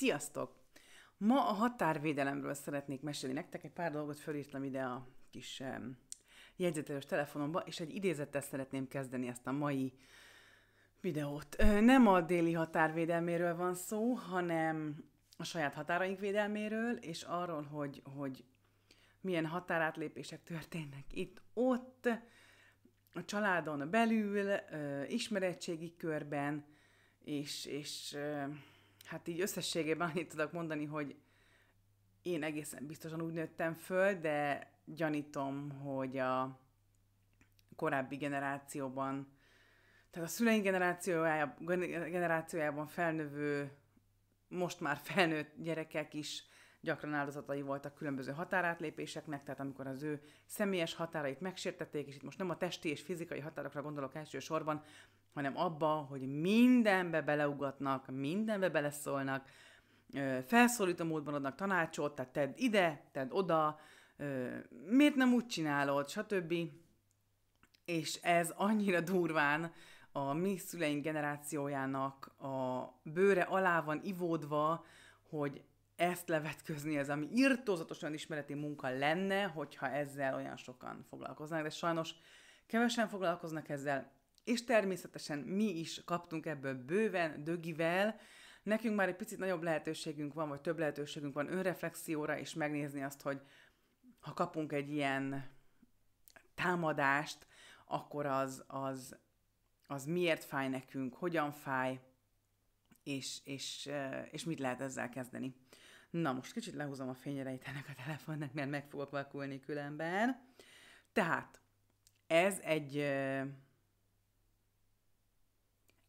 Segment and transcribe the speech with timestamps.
[0.00, 0.54] Sziasztok!
[1.16, 3.64] Ma a határvédelemről szeretnék mesélni nektek.
[3.64, 5.98] Egy pár dolgot fölírtam ide a kis um,
[6.56, 9.92] jegyzetelős telefonomba, és egy idézettel szeretném kezdeni ezt a mai
[11.00, 11.56] videót.
[11.80, 15.04] Nem a déli határvédelméről van szó, hanem
[15.36, 18.44] a saját határaink védelméről, és arról, hogy, hogy
[19.20, 22.08] milyen határátlépések történnek itt-ott,
[23.14, 24.50] a családon belül,
[25.08, 26.64] ismeretségi körben,
[27.24, 28.16] és, és
[29.10, 31.16] hát így összességében annyit tudok mondani, hogy
[32.22, 36.58] én egészen biztosan úgy nőttem föl, de gyanítom, hogy a
[37.76, 39.32] korábbi generációban,
[40.10, 41.78] tehát a szüleink generációjában,
[42.10, 43.76] generációjában felnövő,
[44.48, 46.44] most már felnőtt gyerekek is
[46.80, 52.38] gyakran áldozatai voltak különböző határátlépéseknek, tehát amikor az ő személyes határait megsértették, és itt most
[52.38, 54.82] nem a testi és fizikai határokra gondolok elsősorban,
[55.32, 59.48] hanem abba, hogy mindenbe beleugatnak, mindenbe beleszólnak,
[60.46, 63.78] felszólító módban adnak tanácsot, tehát tedd ide, tedd oda,
[64.86, 66.54] miért nem úgy csinálod, stb.
[67.84, 69.72] És ez annyira durván
[70.12, 74.84] a mi szüleink generációjának a bőre alá van ivódva,
[75.28, 75.62] hogy
[75.96, 82.14] ezt levetközni az, ami irtózatosan ismereti munka lenne, hogyha ezzel olyan sokan foglalkoznak, de sajnos
[82.66, 84.12] kevesen foglalkoznak ezzel,
[84.44, 88.20] és természetesen mi is kaptunk ebből bőven, dögivel,
[88.62, 93.22] nekünk már egy picit nagyobb lehetőségünk van, vagy több lehetőségünk van önreflexióra, és megnézni azt,
[93.22, 93.40] hogy
[94.20, 95.50] ha kapunk egy ilyen
[96.54, 97.46] támadást,
[97.86, 99.18] akkor az, az,
[99.86, 102.00] az miért fáj nekünk, hogyan fáj,
[103.02, 103.90] és, és,
[104.30, 105.54] és mit lehet ezzel kezdeni.
[106.10, 110.48] Na, most kicsit lehúzom a fényereit ennek a telefonnak, mert meg fogok vakulni különben.
[111.12, 111.60] Tehát,
[112.26, 112.96] ez egy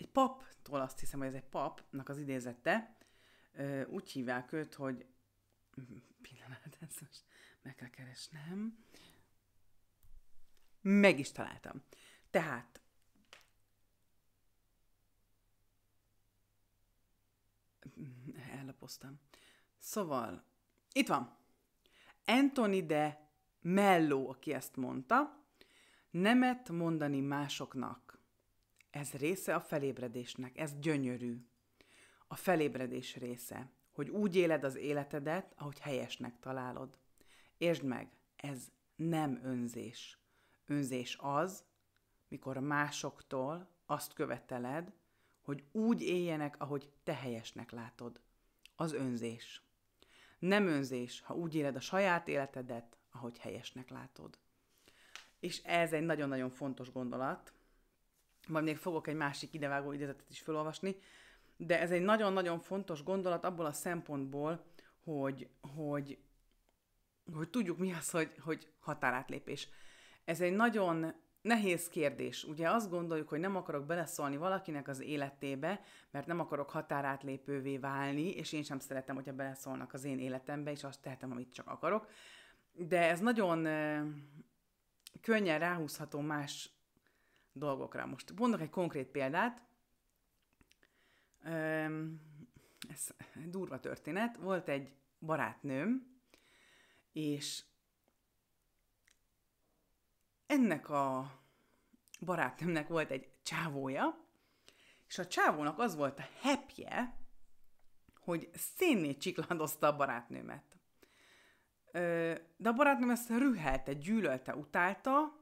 [0.02, 2.98] egy paptól azt hiszem, hogy ez egy papnak az idézette,
[3.88, 5.06] úgy hívják őt, hogy
[6.22, 7.24] pillanat, ezt most
[7.62, 8.86] meg kell keresnem.
[10.82, 11.84] Meg is találtam.
[12.30, 12.82] Tehát
[18.52, 19.20] ellapoztam.
[19.78, 20.44] Szóval,
[20.92, 21.38] itt van.
[22.26, 23.30] Anthony de
[23.62, 25.46] Mello, aki ezt mondta,
[26.10, 28.21] nemet mondani másoknak.
[28.92, 31.46] Ez része a felébredésnek, ez gyönyörű.
[32.28, 36.98] A felébredés része, hogy úgy éled az életedet, ahogy helyesnek találod.
[37.58, 40.18] Értsd meg, ez nem önzés.
[40.66, 41.64] Önzés az,
[42.28, 44.94] mikor másoktól azt követeled,
[45.42, 48.22] hogy úgy éljenek, ahogy te helyesnek látod.
[48.76, 49.62] Az önzés.
[50.40, 54.38] Nem önzés, ha úgy éled a saját életedet, ahogy helyesnek látod.
[55.40, 57.54] És ez egy nagyon-nagyon fontos gondolat.
[58.52, 60.96] Majd még fogok egy másik idevágó idézetet is felolvasni,
[61.58, 64.66] de ez egy nagyon-nagyon fontos gondolat abból a szempontból,
[65.04, 66.18] hogy, hogy,
[67.34, 69.70] hogy tudjuk mi az, hogy, hogy határátlépés.
[70.26, 72.44] Ez egy nagyon nehéz kérdés.
[72.44, 75.82] Ugye azt gondoljuk, hogy nem akarok beleszólni valakinek az életébe,
[76.12, 80.84] mert nem akarok határátlépővé válni, és én sem szeretem, hogyha beleszólnak az én életembe, és
[80.84, 82.10] azt tehetem, amit csak akarok.
[82.72, 83.68] De ez nagyon
[85.22, 86.81] könnyen ráhúzható más
[87.54, 88.06] dolgokra.
[88.06, 89.64] Most mondok egy konkrét példát.
[92.90, 93.08] Ez
[93.46, 94.38] durva történet.
[94.38, 96.20] Volt egy barátnőm,
[97.12, 97.64] és
[100.46, 101.40] ennek a
[102.20, 104.26] barátnőmnek volt egy csávója,
[105.08, 107.20] és a csávónak az volt a hepje,
[108.20, 110.78] hogy szénné csiklandozta a barátnőmet.
[112.58, 115.41] De a barátnőm ezt rühelte, gyűlölte, utálta,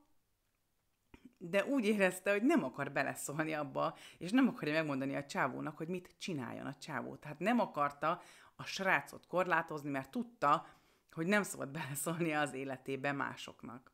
[1.41, 5.87] de úgy érezte, hogy nem akar beleszólni abba, és nem akarja megmondani a csávónak, hogy
[5.87, 7.15] mit csináljon a csávó.
[7.15, 8.21] Tehát nem akarta
[8.55, 10.67] a srácot korlátozni, mert tudta,
[11.11, 13.91] hogy nem szabad beleszólni az életébe másoknak.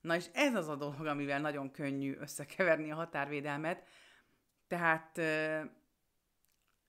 [0.00, 3.86] Na és ez az a dolog, amivel nagyon könnyű összekeverni a határvédelmet.
[4.66, 5.20] Tehát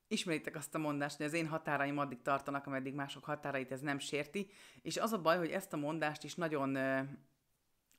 [0.08, 4.00] ismeritek azt a mondást, hogy az én határaim addig tartanak, ameddig mások határait ez nem
[4.00, 4.50] sérti,
[4.82, 6.78] és az a baj, hogy ezt a mondást is nagyon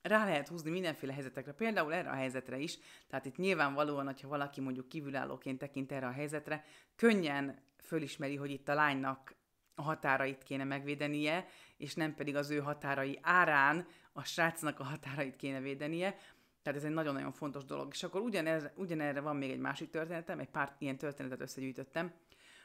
[0.01, 2.77] rá lehet húzni mindenféle helyzetekre, például erre a helyzetre is,
[3.07, 6.63] tehát itt nyilvánvalóan, hogyha valaki mondjuk kívülállóként tekint erre a helyzetre,
[6.95, 9.35] könnyen fölismeri, hogy itt a lánynak
[9.75, 11.45] a határait kéne megvédenie,
[11.77, 16.15] és nem pedig az ő határai árán a srácnak a határait kéne védenie.
[16.61, 17.87] Tehát ez egy nagyon-nagyon fontos dolog.
[17.91, 22.13] És akkor ugyanerre, ugyanerre van még egy másik történetem, egy pár ilyen történetet összegyűjtöttem,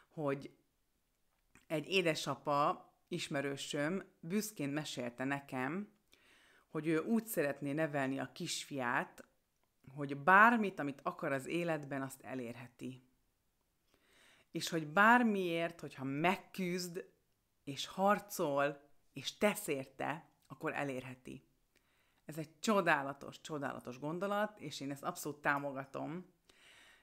[0.08, 0.50] hogy
[1.66, 5.95] egy édesapa, ismerősöm büszkén mesélte nekem,
[6.76, 9.24] hogy ő úgy szeretné nevelni a kisfiát,
[9.94, 13.02] hogy bármit, amit akar az életben, azt elérheti.
[14.50, 17.04] és hogy bármiért, hogyha megküzd,
[17.64, 18.80] és harcol,
[19.12, 21.44] és tesz érte, akkor elérheti.
[22.24, 26.26] Ez egy csodálatos, csodálatos gondolat, és én ezt abszolút támogatom,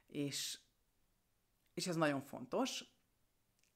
[0.07, 0.59] és,
[1.73, 2.85] és ez nagyon fontos.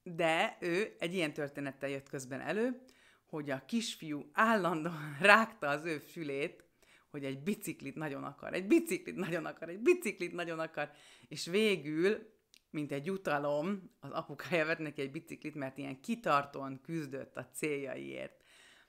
[0.02, 2.84] De ő egy ilyen történettel jött közben elő,
[3.28, 6.64] hogy a kisfiú állandóan rágta az ő fülét,
[7.10, 10.90] hogy egy biciklit nagyon akar, egy biciklit nagyon akar, egy biciklit nagyon akar,
[11.28, 12.32] és végül,
[12.70, 18.42] mint egy jutalom, az apukája vett neki egy biciklit, mert ilyen kitartóan küzdött a céljaiért.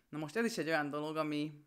[0.10, 1.64] Na most ez is egy olyan dolog, ami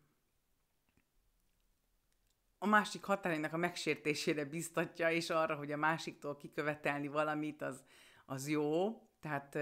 [2.57, 7.83] a másik határének a megsértésére biztatja, és arra, hogy a másiktól kikövetelni valamit, az,
[8.25, 9.01] az jó.
[9.19, 9.57] Tehát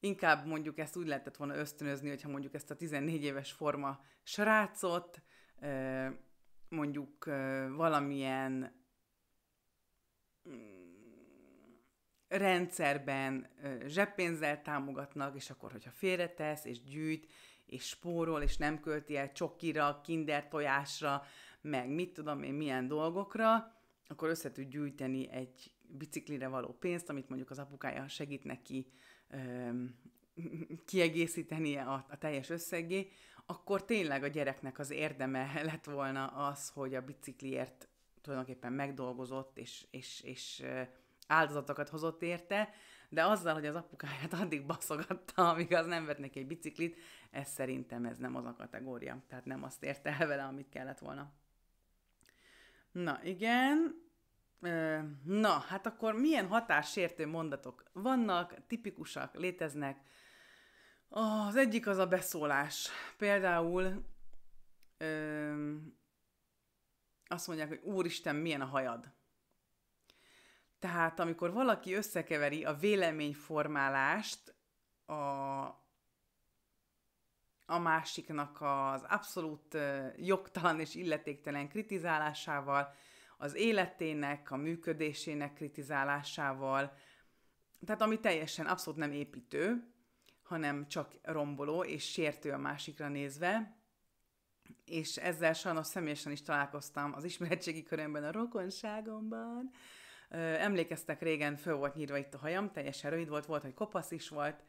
[0.00, 5.22] inkább mondjuk ezt úgy lehetett volna ösztönözni, hogyha mondjuk ezt a 14 éves forma srácot,
[6.68, 7.24] mondjuk
[7.76, 8.82] valamilyen
[10.48, 10.88] mm,
[12.28, 13.50] rendszerben
[13.86, 17.26] zseppénzzel támogatnak, és akkor, hogyha félretesz, és gyűjt,
[17.66, 21.22] és spórol, és nem költi el csokira, kinder tojásra,
[21.60, 27.50] meg mit tudom én milyen dolgokra, akkor össze gyűjteni egy biciklire való pénzt, amit mondjuk
[27.50, 28.92] az apukája segít neki
[30.84, 33.08] kiegészíteni a, a teljes összegé,
[33.46, 37.88] akkor tényleg a gyereknek az érdeme lett volna az, hogy a bicikliért
[38.20, 40.64] tulajdonképpen megdolgozott, és, és, és
[41.26, 42.68] áldozatokat hozott érte,
[43.08, 46.96] de azzal, hogy az apukáját addig baszogatta, amíg az nem vett neki egy biciklit,
[47.30, 49.22] ez szerintem ez nem az a kategória.
[49.28, 51.32] Tehát nem azt érte el vele, amit kellett volna.
[52.92, 54.07] Na, igen.
[55.24, 60.00] Na, hát akkor milyen hatássértő mondatok vannak, tipikusak, léteznek,
[61.08, 62.88] az egyik az a beszólás.
[63.16, 64.04] Például
[64.96, 65.74] ö,
[67.26, 69.12] azt mondják, hogy Úristen, milyen a hajad.
[70.78, 74.54] Tehát amikor valaki összekeveri a véleményformálást
[75.06, 75.12] a,
[77.66, 79.78] a másiknak az abszolút
[80.16, 82.94] jogtalan és illetéktelen kritizálásával,
[83.40, 86.96] az életének, a működésének kritizálásával,
[87.86, 89.92] tehát ami teljesen abszolút nem építő,
[90.42, 93.76] hanem csak romboló és sértő a másikra nézve,
[94.84, 99.70] és ezzel sajnos személyesen is találkoztam az ismeretségi körömben, a rokonságomban.
[100.58, 104.28] Emlékeztek, régen föl volt nyírva itt a hajam, teljesen rövid volt, volt, hogy kopasz is
[104.28, 104.64] volt,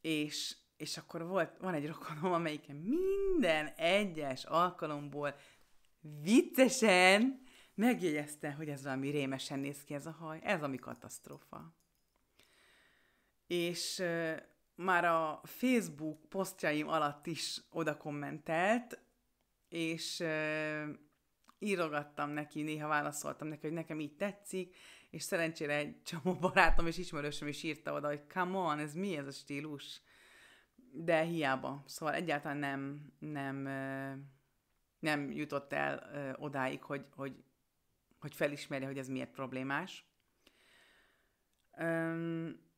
[0.00, 5.34] és, és akkor volt, van egy rokonom, amelyiken minden egyes alkalomból
[6.22, 7.40] viccesen
[7.80, 11.74] megjegyezte, hogy ez valami rémesen néz ki ez a haj, ez ami katasztrófa.
[13.46, 14.02] És
[14.74, 19.00] már a Facebook posztjaim alatt is oda kommentelt,
[19.68, 20.24] és
[21.58, 24.76] írogattam neki, néha válaszoltam neki, hogy nekem így tetszik,
[25.10, 29.16] és szerencsére egy csomó barátom és ismerősöm is írta oda, hogy come on, ez mi
[29.16, 30.00] ez a stílus?
[30.92, 31.82] De hiába.
[31.86, 33.56] Szóval egyáltalán nem, nem,
[34.98, 37.44] nem jutott el odáig, hogy, hogy,
[38.20, 40.04] hogy felismerje, hogy ez miért problémás.
[41.78, 42.68] Um,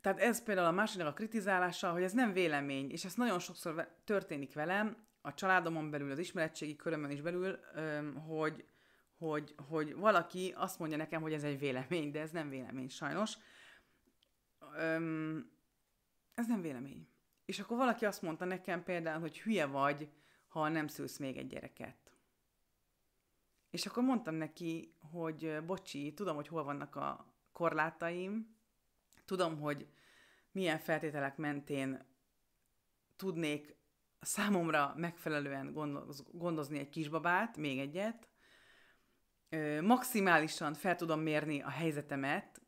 [0.00, 3.88] tehát ez például a másodnak a kritizálása, hogy ez nem vélemény, és ez nagyon sokszor
[4.04, 7.58] történik velem, a családomon belül, az ismeretségi körömön is belül,
[8.26, 8.64] hogy,
[9.18, 13.36] hogy, hogy valaki azt mondja nekem, hogy ez egy vélemény, de ez nem vélemény sajnos.
[16.34, 17.08] Ez nem vélemény.
[17.44, 20.08] És akkor valaki azt mondta nekem például, hogy hülye vagy,
[20.48, 22.09] ha nem szülsz még egy gyereket.
[23.70, 28.58] És akkor mondtam neki, hogy bocsi, tudom, hogy hol vannak a korlátaim,
[29.30, 29.86] Tudom, hogy
[30.52, 32.06] milyen feltételek mentén
[33.16, 33.76] tudnék
[34.20, 35.72] számomra megfelelően
[36.32, 38.28] gondozni egy kisbabát, még egyet.
[39.80, 42.62] Maximálisan fel tudom mérni a helyzetemet,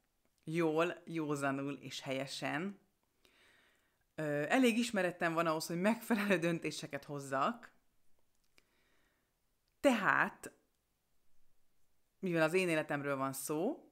[0.44, 2.80] jól, józanul és helyesen.
[4.48, 7.72] Elég ismerettem van ahhoz, hogy megfelelő döntéseket hozzak.
[9.80, 10.52] Tehát,
[12.22, 13.90] mivel az én életemről van szó,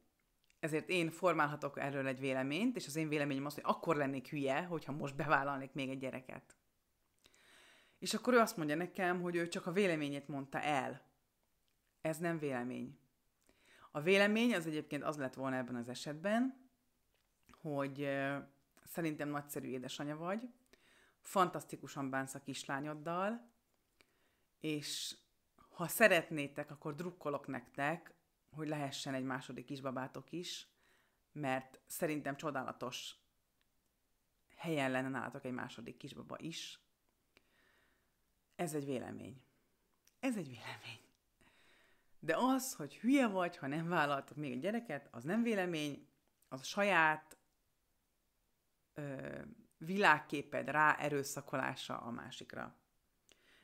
[0.61, 4.63] ezért én formálhatok erről egy véleményt, és az én véleményem az, hogy akkor lennék hülye,
[4.63, 6.57] hogyha most bevállalnék még egy gyereket.
[7.99, 11.03] És akkor ő azt mondja nekem, hogy ő csak a véleményét mondta el.
[12.01, 12.99] Ez nem vélemény.
[13.91, 16.71] A vélemény az egyébként az lett volna ebben az esetben,
[17.61, 18.09] hogy
[18.85, 20.49] szerintem nagyszerű édesanyja vagy,
[21.21, 23.51] fantasztikusan bánsz a kislányoddal,
[24.61, 25.17] és
[25.69, 28.15] ha szeretnétek, akkor drukkolok nektek,
[28.50, 30.66] hogy lehessen egy második kisbabátok is,
[31.33, 33.14] mert szerintem csodálatos
[34.57, 36.80] helyen lenne nálatok egy második kisbaba is.
[38.57, 39.42] Ez egy vélemény.
[40.21, 41.00] Ez egy vélemény.
[42.19, 46.09] De az, hogy hülye vagy, ha nem vállaltok még egy gyereket, az nem vélemény,
[46.49, 47.37] az a saját
[48.95, 49.38] ö,
[49.78, 52.76] világképed rá erőszakolása a másikra.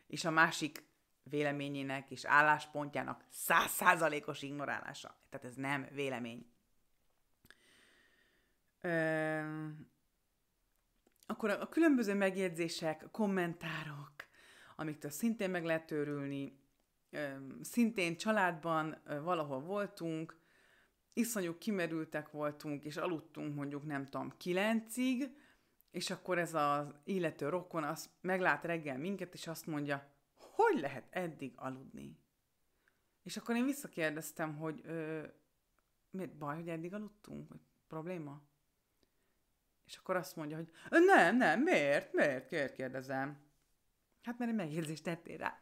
[0.06, 0.85] És a másik
[1.30, 5.16] véleményének és álláspontjának százszázalékos ignorálása.
[5.30, 6.46] Tehát ez nem vélemény.
[8.80, 9.68] Ö,
[11.26, 14.14] akkor a, a különböző megjegyzések, kommentárok,
[14.76, 16.58] amiktől szintén meg lehet törülni,
[17.10, 17.28] ö,
[17.62, 20.36] szintén családban ö, valahol voltunk,
[21.12, 25.36] iszonyú kimerültek voltunk, és aludtunk mondjuk nem tudom, kilencig,
[25.90, 30.15] és akkor ez az illető rokon az meglát reggel minket, és azt mondja,
[30.56, 32.18] hogy lehet eddig aludni?
[33.22, 35.26] És akkor én visszakérdeztem, hogy ö,
[36.10, 37.48] miért baj, hogy eddig aludtunk?
[37.48, 38.42] Vagy probléma?
[39.84, 43.44] És akkor azt mondja, hogy nem, nem, miért, miért, miért kérdezem?
[44.22, 45.58] Hát mert egy megjegyzést tettél rá.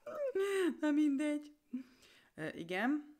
[0.80, 1.56] Na mindegy.
[2.34, 3.18] E, igen.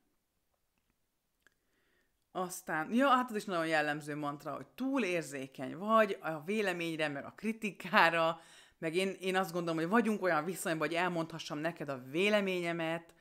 [2.30, 7.24] Aztán, ja, hát az is nagyon jellemző mantra, hogy túl érzékeny vagy a véleményre, meg
[7.24, 8.40] a kritikára,
[8.86, 13.14] meg én, én azt gondolom, hogy vagyunk olyan viszonyban, hogy elmondhassam neked a véleményemet.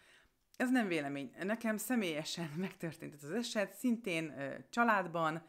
[0.55, 1.31] Ez nem vélemény.
[1.39, 5.45] Nekem személyesen megtörtént ez az eset, szintén ö, családban,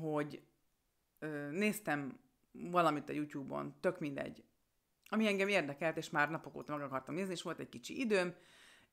[0.00, 0.42] hogy
[1.18, 2.20] ö, néztem
[2.52, 4.44] valamit a YouTube-on, tök mindegy,
[5.08, 8.34] ami engem érdekelt, és már napok óta meg akartam nézni, és volt egy kicsi időm,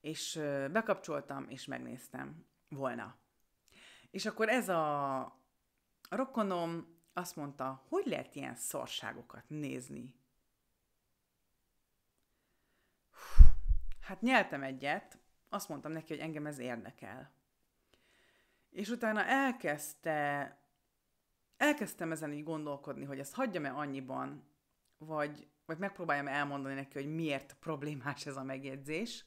[0.00, 3.18] és ö, bekapcsoltam, és megnéztem volna.
[4.10, 5.40] És akkor ez a,
[6.10, 10.24] rokonom azt mondta, hogy lehet ilyen szarságokat nézni?
[14.06, 17.32] Hát nyeltem egyet, azt mondtam neki, hogy engem ez érdekel.
[18.70, 20.58] És utána elkezdte,
[21.56, 24.48] elkezdtem ezen így gondolkodni, hogy ezt hagyjam-e annyiban,
[24.98, 29.24] vagy, vagy megpróbáljam elmondani neki, hogy miért problémás ez a megjegyzés.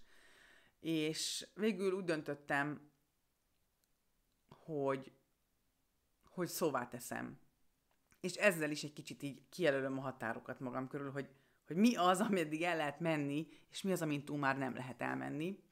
[0.79, 2.91] És végül úgy döntöttem,
[4.47, 5.13] hogy,
[6.23, 7.39] hogy szóvá teszem.
[8.19, 11.29] És ezzel is egy kicsit így kijelölöm a határokat magam körül, hogy,
[11.69, 15.01] hogy mi az, ameddig el lehet menni, és mi az, amint túl már nem lehet
[15.01, 15.63] elmenni.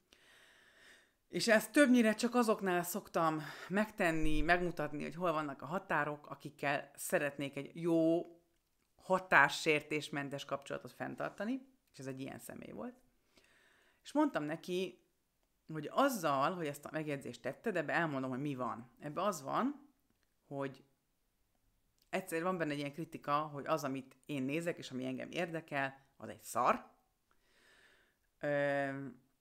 [1.28, 7.56] És ezt többnyire csak azoknál szoktam megtenni, megmutatni, hogy hol vannak a határok, akikkel szeretnék
[7.56, 8.22] egy jó,
[8.94, 12.94] hatássértésmentes kapcsolatot fenntartani, és ez egy ilyen személy volt.
[14.02, 15.04] És mondtam neki,
[15.72, 18.90] hogy azzal, hogy ezt a megjegyzést tetted, ebbe elmondom, hogy mi van.
[19.00, 19.88] Ebbe az van,
[20.46, 20.84] hogy
[22.10, 26.06] egyszer van benne egy ilyen kritika, hogy az, amit én nézek, és ami engem érdekel,
[26.16, 26.90] az egy szar.
[28.38, 28.88] Ö,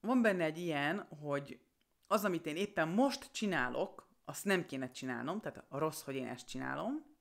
[0.01, 1.59] van benne egy ilyen, hogy
[2.07, 6.27] az, amit én éppen most csinálok, azt nem kéne csinálnom, tehát a rossz, hogy én
[6.27, 7.15] ezt csinálom.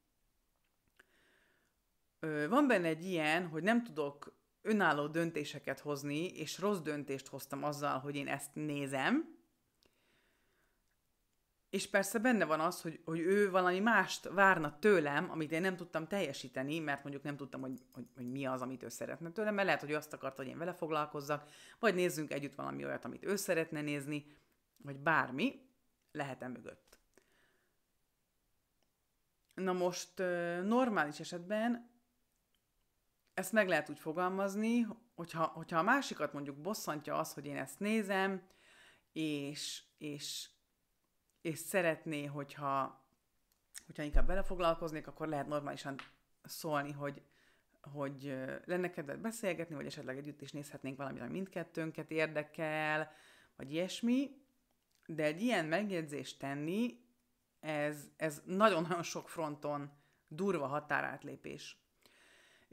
[2.21, 7.65] Ö, van benne egy ilyen, hogy nem tudok önálló döntéseket hozni, és rossz döntést hoztam
[7.65, 9.36] azzal, hogy én ezt nézem.
[11.70, 15.76] És persze benne van az, hogy, hogy ő valami mást várna tőlem, amit én nem
[15.76, 19.54] tudtam teljesíteni, mert mondjuk nem tudtam, hogy, hogy, hogy mi az, amit ő szeretne tőlem,
[19.54, 23.25] mert lehet, hogy azt akarta, hogy én vele foglalkozzak, vagy nézzünk együtt valami olyat, amit
[23.25, 24.26] ő szeretne nézni,
[24.76, 25.61] vagy bármi,
[26.12, 26.99] lehet-e mögött.
[29.54, 30.18] Na most
[30.64, 31.90] normális esetben
[33.35, 37.78] ezt meg lehet úgy fogalmazni, hogyha, hogyha a másikat mondjuk bosszantja az, hogy én ezt
[37.78, 38.42] nézem,
[39.12, 40.49] és, és,
[41.47, 43.05] és szeretné, hogyha,
[43.87, 45.97] hogyha inkább belefoglalkoznék, akkor lehet normálisan
[46.43, 47.23] szólni, hogy,
[47.81, 53.12] hogy lenne kedved beszélgetni, vagy esetleg együtt is nézhetnénk valamit, ami mindkettőnket érdekel,
[53.57, 54.31] vagy ilyesmi.
[55.07, 57.00] De egy ilyen megjegyzést tenni,
[57.61, 59.91] ez, ez nagyon-nagyon sok fronton
[60.29, 61.86] durva határátlépés.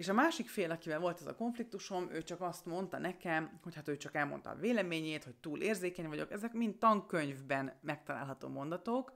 [0.04, 3.76] És a másik fél, akivel volt ez a konfliktusom, ő csak azt mondta nekem, hogy
[3.76, 6.32] hát ő csak elmondta a véleményét, hogy túl érzékeny vagyok.
[6.32, 9.14] Ezek mind tankönyvben megtalálható mondatok,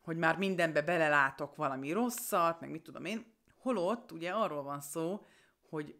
[0.00, 3.24] hogy már mindenbe belelátok valami rosszat, meg mit tudom én.
[3.56, 5.24] Holott ugye arról van szó,
[5.68, 5.98] hogy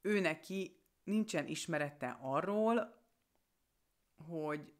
[0.00, 3.02] ő neki nincsen ismerete arról,
[4.28, 4.74] hogy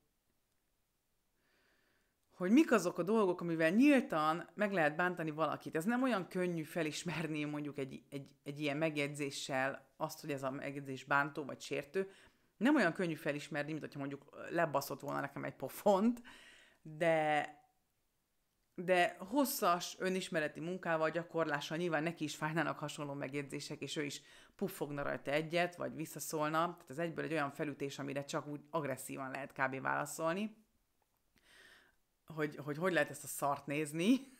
[2.41, 5.77] hogy mik azok a dolgok, amivel nyíltan meg lehet bántani valakit.
[5.77, 10.51] Ez nem olyan könnyű felismerni mondjuk egy, egy, egy ilyen megjegyzéssel azt, hogy ez a
[10.51, 12.11] megjegyzés bántó vagy sértő.
[12.57, 16.23] Nem olyan könnyű felismerni, mint hogyha mondjuk lebaszott volna nekem egy pofont,
[16.83, 17.49] de,
[18.75, 24.23] de hosszas önismereti munkával, gyakorlással nyilván neki is fájnának hasonló megjegyzések, és ő is
[24.57, 26.59] puffogna rajta egyet, vagy visszaszólna.
[26.59, 29.81] Tehát ez egyből egy olyan felütés, amire csak úgy agresszívan lehet kb.
[29.81, 30.60] válaszolni
[32.35, 34.39] hogy, hogy hogy lehet ezt a szart nézni.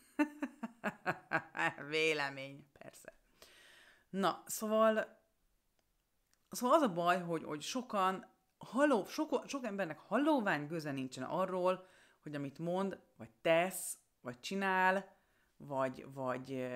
[1.89, 3.13] Vélemény, persze.
[4.11, 5.19] Na, szóval,
[6.51, 8.27] szóval az a baj, hogy, hogy sokan,
[8.59, 11.87] haló, sok, sok embernek halóvány göze nincsen arról,
[12.23, 15.17] hogy amit mond, vagy tesz, vagy csinál,
[15.57, 16.69] vagy, vagy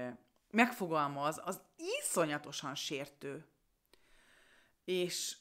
[0.50, 1.60] megfogalmaz, az
[2.00, 3.46] iszonyatosan sértő.
[4.84, 5.36] És,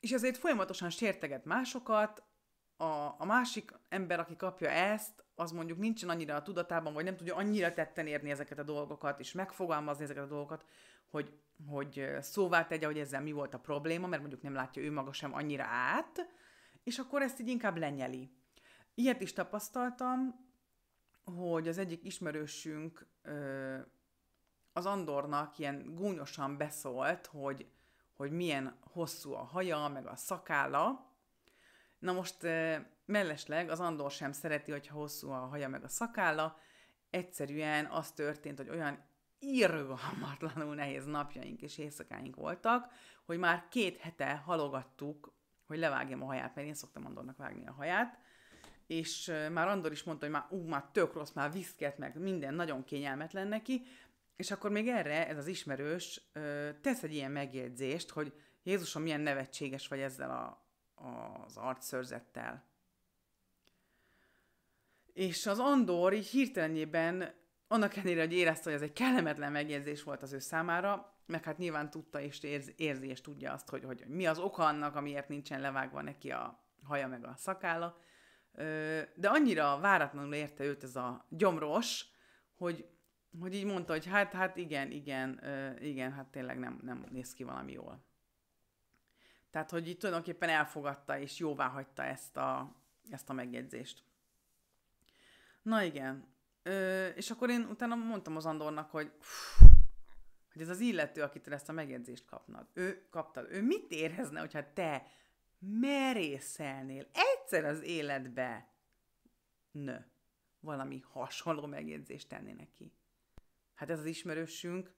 [0.00, 2.22] és ezért folyamatosan sérteget másokat,
[2.76, 7.16] a, a másik ember, aki kapja ezt, az mondjuk nincsen annyira a tudatában, vagy nem
[7.16, 10.64] tudja annyira tetten érni ezeket a dolgokat, és megfogalmazni ezeket a dolgokat,
[11.10, 14.92] hogy, hogy szóvá tegye, hogy ezzel mi volt a probléma, mert mondjuk nem látja ő
[14.92, 16.28] maga sem annyira át,
[16.84, 18.30] és akkor ezt így inkább lenyeli.
[18.94, 20.44] Ilyet is tapasztaltam,
[21.24, 23.06] hogy az egyik ismerősünk
[24.72, 27.66] az Andornak ilyen gúnyosan beszólt, hogy,
[28.16, 31.05] hogy milyen hosszú a haja, meg a szakálla.
[31.98, 32.36] Na most
[33.04, 36.58] mellesleg az Andor sem szereti, hogyha hosszú a haja, meg a szakálla.
[37.10, 39.04] Egyszerűen az történt, hogy olyan
[39.38, 42.92] irgalmatlanul nehéz napjaink és éjszakáink voltak,
[43.24, 45.34] hogy már két hete halogattuk,
[45.66, 48.18] hogy levágjam a haját, mert én szoktam Andornak vágni a haját,
[48.86, 52.54] és már Andor is mondta, hogy már, ú, már tök rossz, már viszket, meg minden
[52.54, 53.82] nagyon kényelmetlen neki,
[54.36, 56.20] és akkor még erre ez az ismerős
[56.80, 60.65] tesz egy ilyen megjegyzést, hogy Jézusom, milyen nevetséges vagy ezzel a,
[60.96, 62.64] az arcszörzettel.
[65.12, 67.34] És az Andor így hirtelenjében,
[67.68, 71.58] annak ellenére, hogy érezte, hogy ez egy kellemetlen megjegyzés volt az ő számára, meg hát
[71.58, 75.28] nyilván tudta és érzi, érzi és tudja azt, hogy, hogy mi az oka annak, amiért
[75.28, 77.98] nincsen levágva neki a haja meg a szakálla,
[79.14, 82.04] de annyira váratlanul érte őt ez a gyomros,
[82.54, 82.88] hogy,
[83.40, 85.40] hogy így mondta, hogy hát, hát igen, igen,
[85.80, 88.04] igen, hát tényleg nem, nem néz ki valami jól.
[89.50, 92.76] Tehát, hogy így tulajdonképpen elfogadta és jóvá hagyta ezt a,
[93.10, 94.02] ezt a megjegyzést.
[95.62, 96.34] Na igen.
[96.62, 99.12] Ö, és akkor én utána mondtam az Andornak, hogy
[100.56, 104.72] hogy ez az illető, akitől ezt a megjegyzést kapnad, ő kaptad, ő mit érezne, hogyha
[104.72, 105.06] te
[105.58, 108.68] merészelnél egyszer az életbe
[109.70, 110.10] nő
[110.60, 112.92] valami hasonló megjegyzést tenni neki.
[113.74, 114.94] Hát ez az ismerősünk,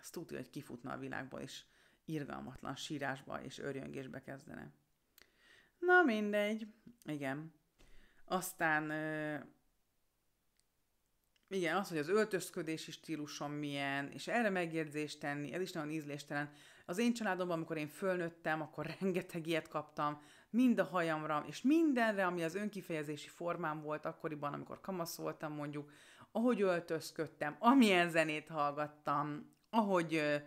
[0.00, 1.64] azt tudja, hogy kifutna a világból, és
[2.12, 4.72] irgalmatlan sírásba és örjöngésbe kezdene.
[5.78, 6.66] Na mindegy,
[7.04, 7.52] igen.
[8.24, 8.90] Aztán
[11.48, 16.50] igen, az, hogy az öltözködési stílusom milyen, és erre megjegyzést tenni, ez is nagyon ízléstelen.
[16.86, 22.26] Az én családomban, amikor én fölnőttem, akkor rengeteg ilyet kaptam, mind a hajamra, és mindenre,
[22.26, 25.90] ami az önkifejezési formám volt akkoriban, amikor kamasz voltam mondjuk,
[26.32, 30.42] ahogy öltözködtem, amilyen zenét hallgattam, ahogy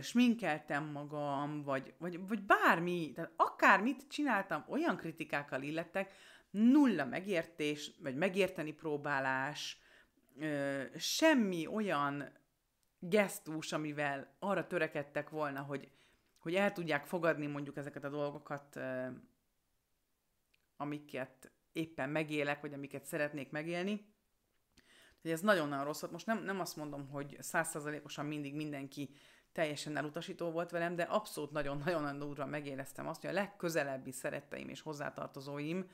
[0.00, 6.12] sminkeltem magam, vagy, vagy, vagy bármi, tehát akármit csináltam, olyan kritikákkal illettek,
[6.50, 9.80] nulla megértés, vagy megérteni próbálás,
[10.96, 12.32] semmi olyan
[12.98, 15.90] gesztus, amivel arra törekedtek volna, hogy,
[16.38, 18.80] hogy el tudják fogadni mondjuk ezeket a dolgokat,
[20.76, 24.06] amiket éppen megélek, vagy amiket szeretnék megélni.
[25.22, 26.02] hogy ez nagyon-nagyon rossz.
[26.10, 29.10] Most nem, nem azt mondom, hogy százszerzalékosan mindig mindenki
[29.52, 34.80] teljesen elutasító volt velem, de abszolút nagyon-nagyon durva megéreztem azt, hogy a legközelebbi szeretteim és
[34.80, 35.90] hozzátartozóim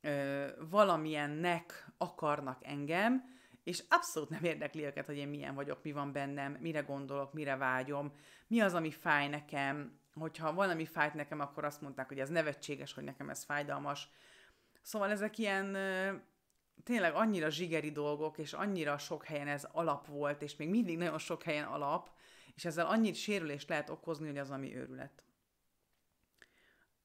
[0.00, 6.12] ö, valamilyennek akarnak engem, és abszolút nem érdekli őket, hogy én milyen vagyok, mi van
[6.12, 8.12] bennem, mire gondolok, mire vágyom,
[8.46, 12.94] mi az, ami fáj nekem, hogyha valami fájt nekem, akkor azt mondták, hogy ez nevetséges,
[12.94, 14.08] hogy nekem ez fájdalmas.
[14.82, 15.76] Szóval ezek ilyen
[16.84, 21.18] tényleg annyira zsigeri dolgok, és annyira sok helyen ez alap volt, és még mindig nagyon
[21.18, 22.10] sok helyen alap,
[22.56, 25.22] és ezzel annyit sérülést lehet okozni, hogy az, ami őrület.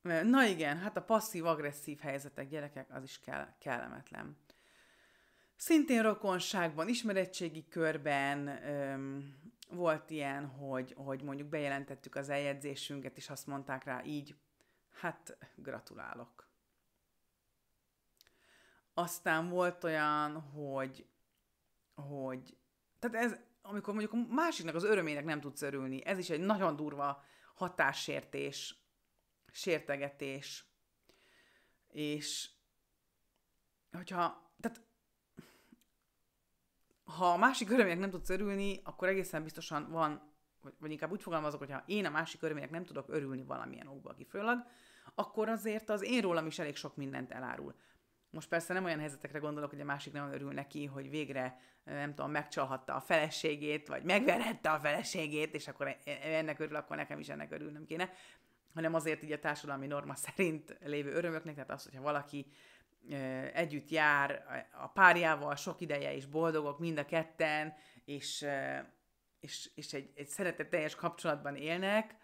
[0.01, 4.37] Na igen, hát a passzív-agresszív helyzetek, gyerekek, az is kell, kellemetlen.
[5.55, 13.47] Szintén rokonságban, ismerettségi körben öm, volt ilyen, hogy, hogy mondjuk bejelentettük az eljegyzésünket, és azt
[13.47, 14.35] mondták rá így,
[14.91, 16.49] hát gratulálok.
[18.93, 21.05] Aztán volt olyan, hogy,
[21.93, 22.57] hogy
[22.99, 26.75] tehát ez, amikor mondjuk a másiknak az örömének nem tudsz örülni, ez is egy nagyon
[26.75, 27.23] durva
[27.55, 28.75] hatássértés,
[29.51, 30.65] sértegetés,
[31.87, 32.49] és
[33.91, 34.49] hogyha
[37.03, 41.21] ha a másik örömének nem tudsz örülni, akkor egészen biztosan van, vagy, vagy inkább úgy
[41.21, 44.57] fogalmazok, hogy ha én a másik örömének nem tudok örülni valamilyen okba kifőleg,
[45.15, 47.75] akkor azért az én rólam is elég sok mindent elárul.
[48.31, 52.13] Most persze nem olyan helyzetekre gondolok, hogy a másik nem örül neki, hogy végre, nem
[52.13, 56.95] tudom, megcsalhatta a feleségét, vagy megverhette a feleségét, és akkor e, e, ennek örül, akkor
[56.95, 58.11] nekem is ennek örülnöm kéne,
[58.73, 62.45] hanem azért így a társadalmi norma szerint lévő örömöknek, tehát az, hogyha valaki
[63.53, 67.73] együtt jár a párjával sok ideje, és boldogok mind a ketten,
[68.05, 68.45] és,
[69.39, 72.15] és, és egy, egy szeretetteljes kapcsolatban élnek,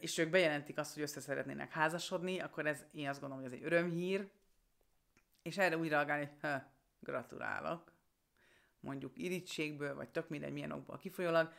[0.00, 3.58] és ők bejelentik azt, hogy össze szeretnének házasodni, akkor ez, én azt gondolom, hogy ez
[3.58, 4.30] egy örömhír,
[5.42, 6.50] és erre úgy reagálni, hogy
[6.98, 7.92] gratulálok.
[8.80, 11.52] mondjuk irítségből, vagy tök mindegy milyen okból kifolyólag,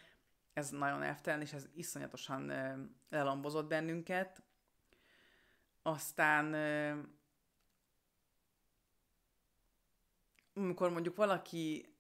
[0.54, 2.46] ez nagyon elvtelen, és ez iszonyatosan
[3.10, 4.44] lelambozott bennünket.
[5.82, 6.54] Aztán
[10.54, 11.96] amikor mondjuk valaki,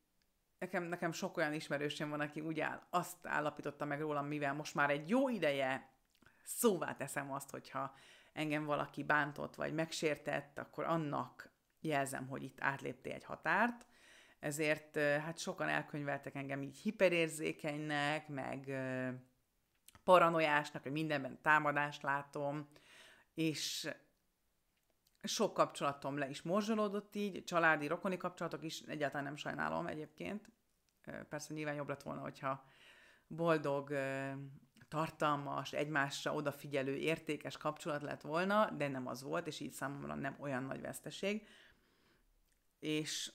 [0.59, 4.75] nekem, nekem sok olyan ismerősém van, aki úgy áll, azt állapította meg rólam, mivel most
[4.75, 5.89] már egy jó ideje
[6.43, 7.95] szóvá teszem azt, hogyha
[8.33, 11.50] engem valaki bántott vagy megsértett, akkor annak
[11.81, 13.85] jelzem, hogy itt átlépté egy határt,
[14.39, 18.71] ezért hát sokan elkönyveltek engem így hiperérzékenynek, meg
[20.03, 22.69] paranoiásnak, hogy mindenben támadást látom,
[23.33, 23.89] és
[25.23, 30.51] sok kapcsolatom le is morzsolódott így, családi, rokoni kapcsolatok is, egyáltalán nem sajnálom egyébként.
[31.29, 32.65] Persze nyilván jobb lett volna, hogyha
[33.27, 33.93] boldog,
[34.87, 40.35] tartalmas, egymásra odafigyelő, értékes kapcsolat lett volna, de nem az volt, és így számomra nem
[40.39, 41.47] olyan nagy veszteség.
[42.81, 43.31] És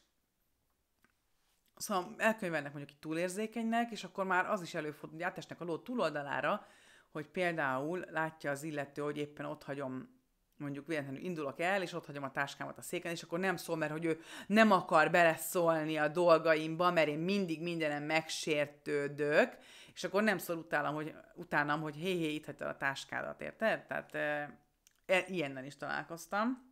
[1.76, 5.78] Szóval elkönyvelnek mondjuk egy túlérzékenynek, és akkor már az is előfordul, hogy átesnek a ló
[5.78, 6.66] túloldalára,
[7.12, 10.14] hogy például látja az illető, hogy éppen ott hagyom
[10.56, 13.76] mondjuk véletlenül indulok el, és ott hagyom a táskámat a széken, és akkor nem szól,
[13.76, 19.56] mert hogy ő nem akar beleszólni a dolgaimba, mert én mindig mindenem megsértődök,
[19.94, 23.86] és akkor nem szól utálom, hogy, utánam, hogy hé, hé, itt hagytad a táskádat, érted?
[23.86, 24.58] Tehát e,
[25.06, 26.65] e, ilyennel is találkoztam.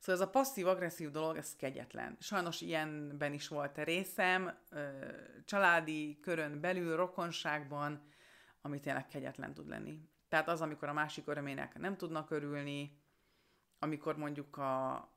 [0.00, 2.16] Szóval ez a passzív-agresszív dolog, ez kegyetlen.
[2.20, 4.58] Sajnos ilyenben is volt a részem,
[5.44, 8.02] családi körön belül, rokonságban,
[8.60, 10.08] ami tényleg kegyetlen tud lenni.
[10.28, 12.98] Tehát az, amikor a másik örömének nem tudnak örülni,
[13.78, 15.08] amikor mondjuk a...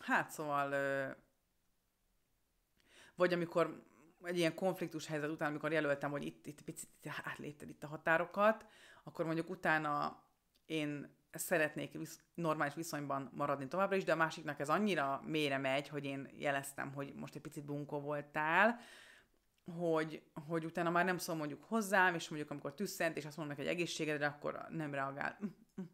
[0.00, 0.74] Hát szóval...
[3.14, 3.82] Vagy amikor
[4.22, 6.88] egy ilyen konfliktus helyzet után, amikor jelöltem, hogy itt, itt picit
[7.24, 8.66] átlépted itt a határokat,
[9.04, 10.22] akkor mondjuk utána
[10.66, 15.88] én szeretnék visz, normális viszonyban maradni továbbra is, de a másiknak ez annyira mélyre megy,
[15.88, 18.80] hogy én jeleztem, hogy most egy picit bunkó voltál,
[19.76, 23.56] hogy, hogy utána már nem szól mondjuk hozzám, és mondjuk amikor tüsszent, és azt mondom
[23.56, 25.38] neki egy egészségedre, akkor nem reagál.
[25.44, 25.48] Mm,
[25.80, 25.84] mm.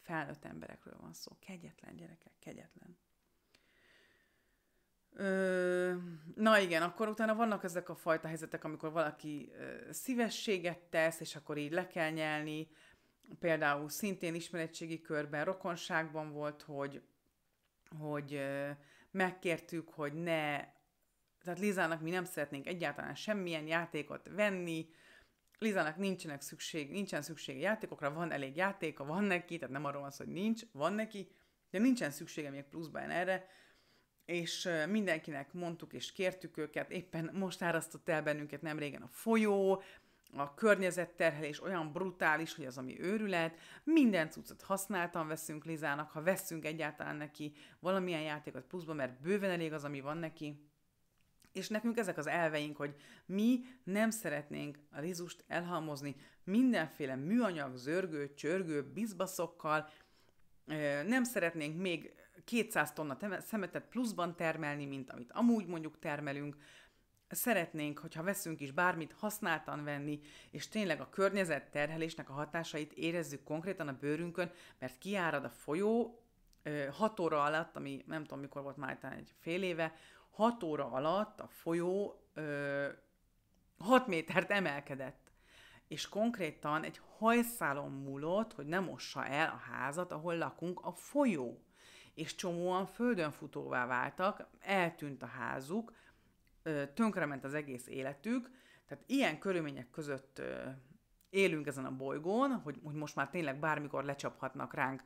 [0.00, 1.32] Felnőtt emberekről van szó.
[1.40, 2.98] Kegyetlen gyerekek, kegyetlen.
[5.16, 5.94] Ö,
[6.34, 11.36] na igen, akkor utána vannak ezek a fajta helyzetek, amikor valaki ö, szívességet tesz, és
[11.36, 12.68] akkor így le kell nyelni,
[13.40, 17.02] például szintén ismeretségi körben, rokonságban volt, hogy,
[17.98, 18.40] hogy
[19.10, 20.56] megkértük, hogy ne,
[21.42, 24.88] tehát Lizának mi nem szeretnénk egyáltalán semmilyen játékot venni,
[25.58, 30.10] Lizának nincsenek szükség, nincsen szüksége játékokra, van elég játéka, van neki, tehát nem arról van
[30.10, 31.28] szó, hogy nincs, van neki,
[31.70, 33.46] de nincsen szüksége még pluszban erre,
[34.24, 39.82] és mindenkinek mondtuk és kértük őket, éppen most árasztott el bennünket nem régen a folyó,
[40.36, 46.64] a környezetterhelés olyan brutális, hogy az, ami őrület, minden cuccot használtan veszünk Lizának, ha veszünk
[46.64, 50.68] egyáltalán neki valamilyen játékot pluszba, mert bőven elég az, ami van neki,
[51.52, 52.94] és nekünk ezek az elveink, hogy
[53.26, 59.88] mi nem szeretnénk a Lizust elhalmozni mindenféle műanyag, zörgő, csörgő, bizbaszokkal,
[61.06, 66.56] nem szeretnénk még 200 tonna szemetet pluszban termelni, mint amit amúgy mondjuk termelünk,
[67.28, 73.44] szeretnénk, hogyha veszünk is bármit használtan venni, és tényleg a környezet terhelésnek a hatásait érezzük
[73.44, 76.18] konkrétan a bőrünkön, mert kiárad a folyó,
[76.90, 79.94] 6 óra alatt, ami nem tudom mikor volt már egy fél éve,
[80.30, 82.22] 6 óra alatt a folyó
[83.78, 85.32] 6 métert emelkedett.
[85.88, 91.62] És konkrétan egy hajszálon múlott, hogy nem mossa el a házat, ahol lakunk, a folyó.
[92.14, 95.92] És csomóan földön futóvá váltak, eltűnt a házuk,
[96.94, 98.50] tönkrement az egész életük,
[98.86, 100.42] tehát ilyen körülmények között
[101.30, 105.02] élünk ezen a bolygón, hogy, hogy most már tényleg bármikor lecsaphatnak ránk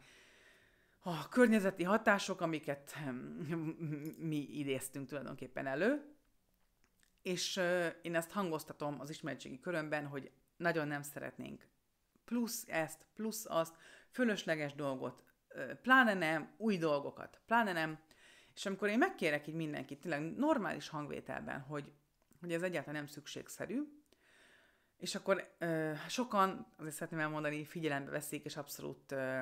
[1.03, 2.97] a környezeti hatások, amiket
[4.19, 6.17] mi idéztünk tulajdonképpen elő,
[7.23, 7.61] és
[8.03, 11.69] én ezt hangoztatom az ismeretségi körömben, hogy nagyon nem szeretnénk
[12.29, 13.77] plusz ezt, plusz azt,
[14.11, 15.23] fölösleges dolgot,
[15.83, 17.99] pláne nem, új dolgokat, pláne nem,
[18.59, 21.93] és amikor én megkérek így mindenkit, tényleg normális hangvételben, hogy,
[22.41, 23.83] hogy ez egyáltalán nem szükségszerű,
[24.97, 29.41] és akkor ö, sokan, azért szeretném elmondani, figyelembe veszik, és abszolút ö,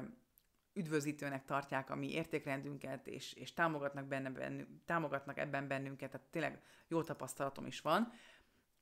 [0.72, 6.62] üdvözítőnek tartják a mi értékrendünket, és, és támogatnak, benne, bennünk, támogatnak ebben bennünket, tehát tényleg
[6.88, 8.12] jó tapasztalatom is van,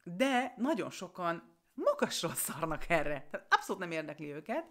[0.04, 4.64] de nagyon sokan magasról szarnak erre, tehát abszolút nem érdekli őket,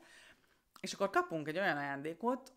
[0.80, 2.54] és akkor kapunk egy olyan ajándékot,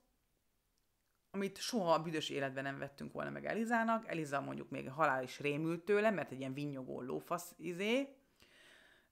[1.30, 4.08] amit soha a büdös életben nem vettünk volna meg Elizának.
[4.08, 8.08] Eliza mondjuk még halál is rémült tőle, mert egy ilyen vinyogó lófasz izé.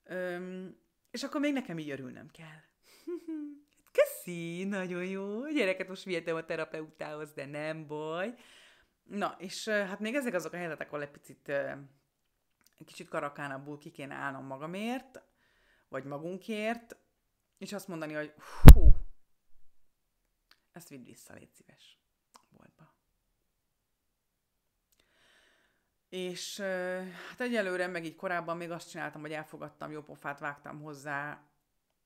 [0.04, 0.76] Öm,
[1.10, 2.60] és akkor még nekem így örülnöm kell.
[3.92, 5.48] Köszi, nagyon jó.
[5.48, 8.34] Gyereket most vihetem a terapeutához, de nem baj.
[9.02, 11.52] Na, és hát még ezek azok a helyzetek, ahol egy picit,
[12.84, 15.22] kicsit karakánabbul ki kéne állnom magamért,
[15.88, 16.96] vagy magunkért,
[17.58, 18.34] és azt mondani, hogy
[18.72, 18.94] hú,
[20.72, 22.03] ezt vidd vissza, légy szíves
[26.14, 26.60] És
[27.28, 31.42] hát egyelőre, meg így korábban még azt csináltam, hogy elfogadtam, jó pofát vágtam hozzá,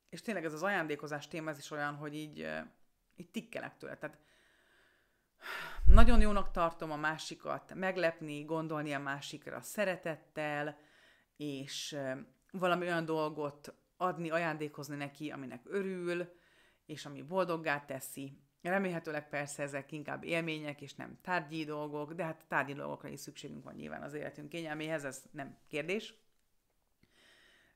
[0.09, 2.49] és tényleg ez az ajándékozás téma, ez is olyan, hogy így,
[3.17, 3.97] így tikkelek tőle.
[3.97, 4.19] Tehát
[5.85, 10.79] nagyon jónak tartom a másikat meglepni, gondolni a másikra szeretettel,
[11.37, 11.99] és
[12.51, 16.35] valami olyan dolgot adni, ajándékozni neki, aminek örül,
[16.87, 18.43] és ami boldoggá teszi.
[18.63, 23.65] Remélhetőleg persze ezek inkább élmények, és nem tárgyi dolgok, de hát tárgyi dolgokra is szükségünk
[23.65, 26.15] van nyilván az életünk kényelméhez, ez nem kérdés.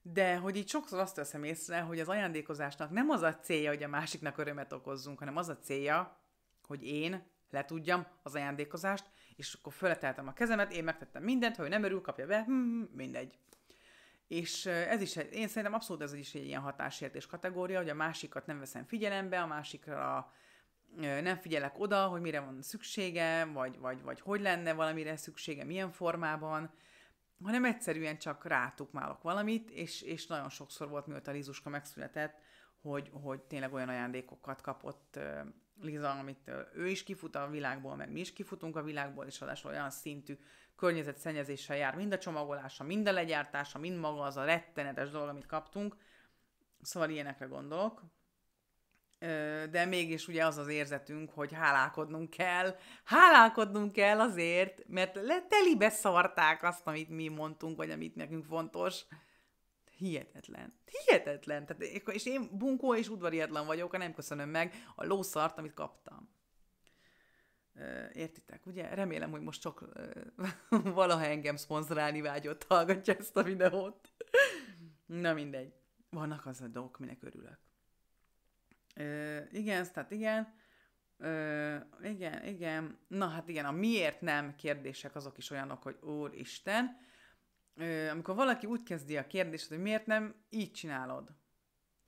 [0.03, 3.83] De hogy így sokszor azt veszem észre, hogy az ajándékozásnak nem az a célja, hogy
[3.83, 6.21] a másiknak örömet okozzunk, hanem az a célja,
[6.67, 9.05] hogy én letudjam az ajándékozást,
[9.37, 12.53] és akkor fölleteltem a kezemet, én megtettem mindent, ha ő nem örül, kapja be, hm,
[12.53, 13.39] hm mindegy.
[14.29, 18.47] És ez is, én szerintem abszolút ez is egy ilyen hatásértés kategória, hogy a másikat
[18.47, 20.33] nem veszem figyelembe, a másikra
[21.01, 25.91] nem figyelek oda, hogy mire van szüksége, vagy, vagy, vagy hogy lenne valamire szüksége, milyen
[25.91, 26.71] formában,
[27.43, 32.39] hanem egyszerűen csak rátukmálok valamit, és, és nagyon sokszor volt, mióta Lizuska megszületett,
[32.81, 35.19] hogy, hogy tényleg olyan ajándékokat kapott
[35.81, 39.71] Liza, amit ő is kifut a világból, meg mi is kifutunk a világból, és adásul
[39.71, 40.39] olyan szintű
[40.77, 45.47] környezetszennyezéssel jár mind a csomagolása, mind a legyártása, mind maga az a rettenetes dolog, amit
[45.47, 45.97] kaptunk.
[46.81, 48.03] Szóval ilyenekre gondolok.
[49.71, 52.77] De mégis ugye az az érzetünk, hogy hálálkodnunk kell.
[53.05, 59.05] Hálálkodnunk kell azért, mert telibe szarták azt, amit mi mondtunk, vagy amit nekünk fontos.
[59.97, 60.73] Hihetetlen.
[60.85, 61.67] Hihetetlen.
[61.67, 66.31] Tehát, és én bunkó és udvariatlan vagyok, nem köszönöm meg a lószart, amit kaptam.
[68.13, 68.95] Értitek, ugye?
[68.95, 69.89] Remélem, hogy most csak
[70.95, 74.13] valaha engem szponzorálni vágyott hallgatja ezt a videót.
[75.07, 75.75] Na mindegy.
[76.11, 77.59] Vannak az a dolgok, minek örülök.
[79.51, 80.55] Igen, tehát igen.
[81.19, 82.99] Ö, igen, igen.
[83.09, 87.01] Na hát igen, a miért nem kérdések azok is olyanok, hogy Úristen,
[87.75, 91.29] ö, amikor valaki úgy kezdi a kérdést, hogy miért nem így csinálod,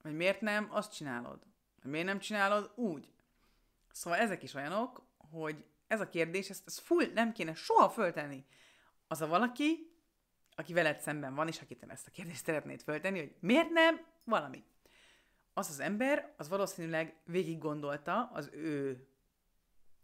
[0.02, 1.46] vagy miért nem azt csinálod,
[1.82, 3.12] vagy miért nem csinálod úgy.
[3.92, 8.46] Szóval ezek is olyanok, hogy ez a kérdés, ezt, ezt full nem kéne soha föltenni.
[9.08, 9.94] Az a valaki,
[10.54, 14.64] aki veled szemben van, és akit ezt a kérdést szeretnéd föltenni, hogy miért nem valami.
[15.54, 19.06] Az az ember, az valószínűleg végig gondolta az ő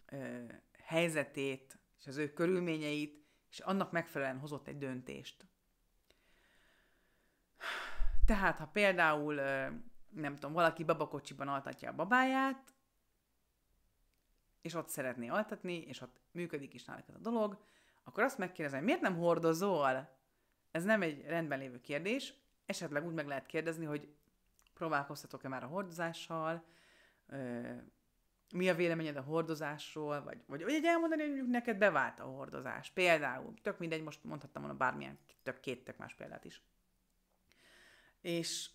[0.06, 0.44] ö,
[0.78, 5.46] helyzetét, és az ő körülményeit, és annak megfelelően hozott egy döntést.
[8.26, 9.34] Tehát, ha például,
[10.10, 12.74] nem tudom, valaki babakocsiban altatja a babáját,
[14.60, 17.62] és ott szeretné altatni, és ott működik is náluk ez a dolog,
[18.04, 20.16] akkor azt megkérdezem, miért nem hordozol?
[20.70, 22.34] Ez nem egy rendben lévő kérdés,
[22.66, 24.14] esetleg úgy meg lehet kérdezni, hogy
[24.80, 26.64] próbálkoztatok-e már a hordozással,
[28.52, 32.90] mi a véleményed a hordozásról, vagy, vagy, vagy egy elmondani, hogy neked bevált a hordozás.
[32.90, 36.62] Például, tök mindegy, most mondhattam volna bármilyen tök két tök más példát is.
[38.20, 38.70] És,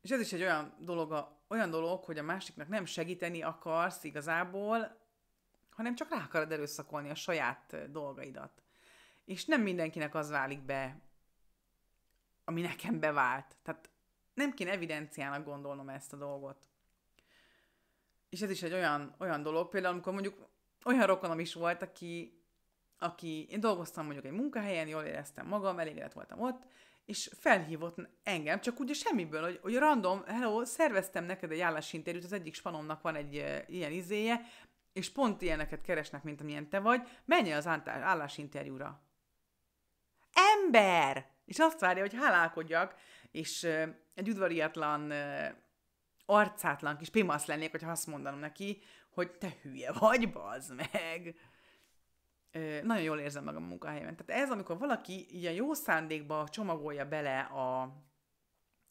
[0.00, 4.04] és ez is egy olyan dolog, a, olyan dolog, hogy a másiknak nem segíteni akarsz
[4.04, 4.98] igazából,
[5.70, 8.62] hanem csak rá akarod erőszakolni a saját dolgaidat.
[9.24, 11.00] És nem mindenkinek az válik be,
[12.44, 13.56] ami nekem bevált.
[13.62, 13.90] Tehát
[14.34, 16.68] nem kéne evidenciának gondolnom ezt a dolgot.
[18.28, 20.48] És ez is egy olyan, olyan dolog, például amikor mondjuk
[20.84, 22.42] olyan rokonom is volt, aki,
[22.98, 26.62] aki én dolgoztam mondjuk egy munkahelyen, jól éreztem magam, elégedett voltam ott,
[27.04, 32.32] és felhívott engem, csak ugye semmiből, hogy, hogy random, hello, szerveztem neked egy állásinterjút, az
[32.32, 34.40] egyik spanomnak van egy e, ilyen izéje,
[34.92, 39.02] és pont ilyeneket keresnek, mint amilyen te vagy, menj az állásinterjúra.
[40.32, 41.26] Ember!
[41.44, 42.94] És azt várja, hogy hálálkodjak,
[43.30, 43.62] és
[44.14, 45.12] egy udvariatlan,
[46.26, 51.34] arcátlan kis pimasz lennék, hogyha azt mondanom neki, hogy te hülye vagy, bazd meg
[52.82, 54.16] nagyon jól érzem magam a munkahelyemen.
[54.16, 57.82] Tehát ez, amikor valaki ilyen jó szándékba csomagolja bele a,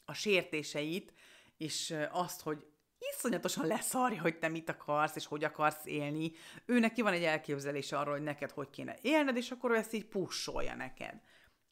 [0.05, 1.13] a sértéseit,
[1.57, 2.65] és azt, hogy
[3.13, 6.31] iszonyatosan leszarja, hogy te mit akarsz, és hogy akarsz élni.
[6.65, 9.93] Ő neki van egy elképzelése arról, hogy neked hogy kéne élned, és akkor ő ezt
[9.93, 11.21] így pusolja neked.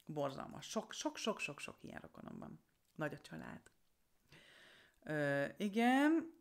[0.07, 0.69] Borzalmas.
[0.69, 2.59] Sok, sok, sok, sok, sok ilyen rokonom van.
[2.95, 3.61] Nagy a család.
[5.03, 6.33] Ö, igen.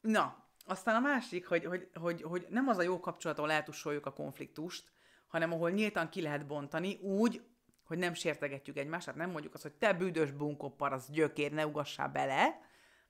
[0.00, 4.06] Na, aztán a másik, hogy, hogy, hogy, hogy nem az a jó kapcsolat, ahol eltussoljuk
[4.06, 4.90] a konfliktust,
[5.26, 7.46] hanem ahol nyíltan ki lehet bontani úgy,
[7.82, 11.66] hogy nem sértegetjük egymást, tehát nem mondjuk azt, hogy te büdös bunkopar, az gyökér, ne
[11.66, 12.60] ugassál bele.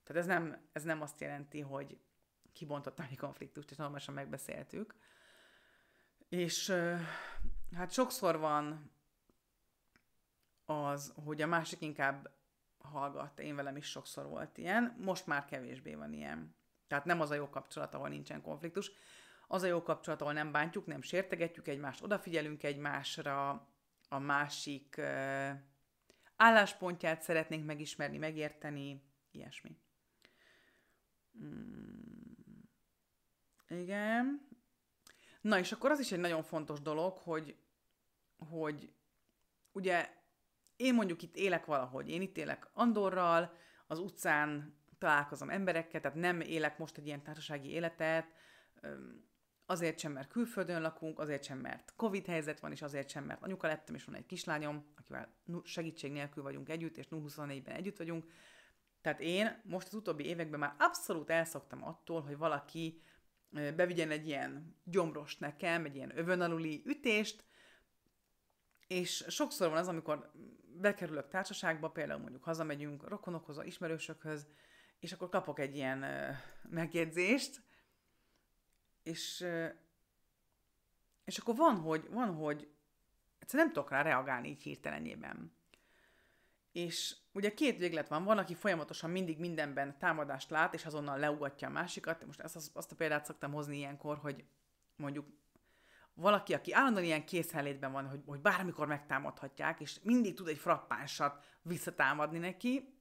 [0.05, 1.98] Tehát ez nem, ez nem azt jelenti, hogy
[2.53, 4.94] kibontottam egy konfliktust, és normálisan megbeszéltük,
[6.29, 6.72] És
[7.77, 8.90] hát sokszor van
[10.69, 12.31] az, hogy a másik inkább
[12.79, 13.41] hallgat.
[13.41, 16.57] Én velem is sokszor volt ilyen, most már kevésbé van ilyen.
[16.87, 18.91] Tehát nem az a jó kapcsolat, ahol nincsen konfliktus.
[19.47, 23.69] Az a jó kapcsolat, ahol nem bántjuk, nem sértegetjük egymást, odafigyelünk egymásra,
[24.09, 25.01] a másik
[26.37, 29.77] álláspontját szeretnénk megismerni, megérteni, ilyesmi.
[31.39, 31.99] Mm,
[33.69, 34.49] igen.
[35.41, 37.57] Na és akkor az is egy nagyon fontos dolog, hogy,
[38.37, 38.93] hogy
[39.73, 40.18] ugye
[40.79, 43.53] én mondjuk itt élek valahogy, én itt élek Andorral,
[43.87, 48.27] az utcán találkozom emberekkel, tehát nem élek most egy ilyen társasági életet,
[49.67, 53.43] azért sem, mert külföldön lakunk, azért sem, mert Covid helyzet van, és azért sem, mert
[53.43, 58.27] anyuka lettem, és van egy kislányom, akivel segítség nélkül vagyunk együtt, és 0-24-ben együtt vagyunk.
[59.01, 63.03] Tehát én most az utóbbi években már abszolút elszoktam attól, hogy valaki
[63.51, 67.45] bevigyen egy ilyen gyomros nekem, egy ilyen övön aluli ütést,
[68.88, 70.31] és sokszor van az, amikor
[70.81, 74.48] bekerülök társaságba, például mondjuk hazamegyünk rokonokhoz, ismerősökhöz,
[75.01, 76.05] és akkor kapok egy ilyen
[76.70, 77.62] megjegyzést,
[79.03, 79.44] és,
[81.24, 82.68] és akkor van, hogy, van, hogy
[83.38, 85.57] egyszerűen nem tudok rá reagálni így hirtelenjében.
[86.72, 91.68] És ugye két véglet van, van, aki folyamatosan mindig mindenben támadást lát, és azonnal leugatja
[91.68, 92.27] a másikat.
[92.27, 94.44] Most ezt, azt a példát szoktam hozni ilyenkor, hogy
[94.96, 95.27] mondjuk
[96.19, 101.45] valaki, aki állandóan ilyen készhellétben van, hogy, hogy bármikor megtámadhatják, és mindig tud egy frappánsat
[101.63, 102.95] visszatámadni neki,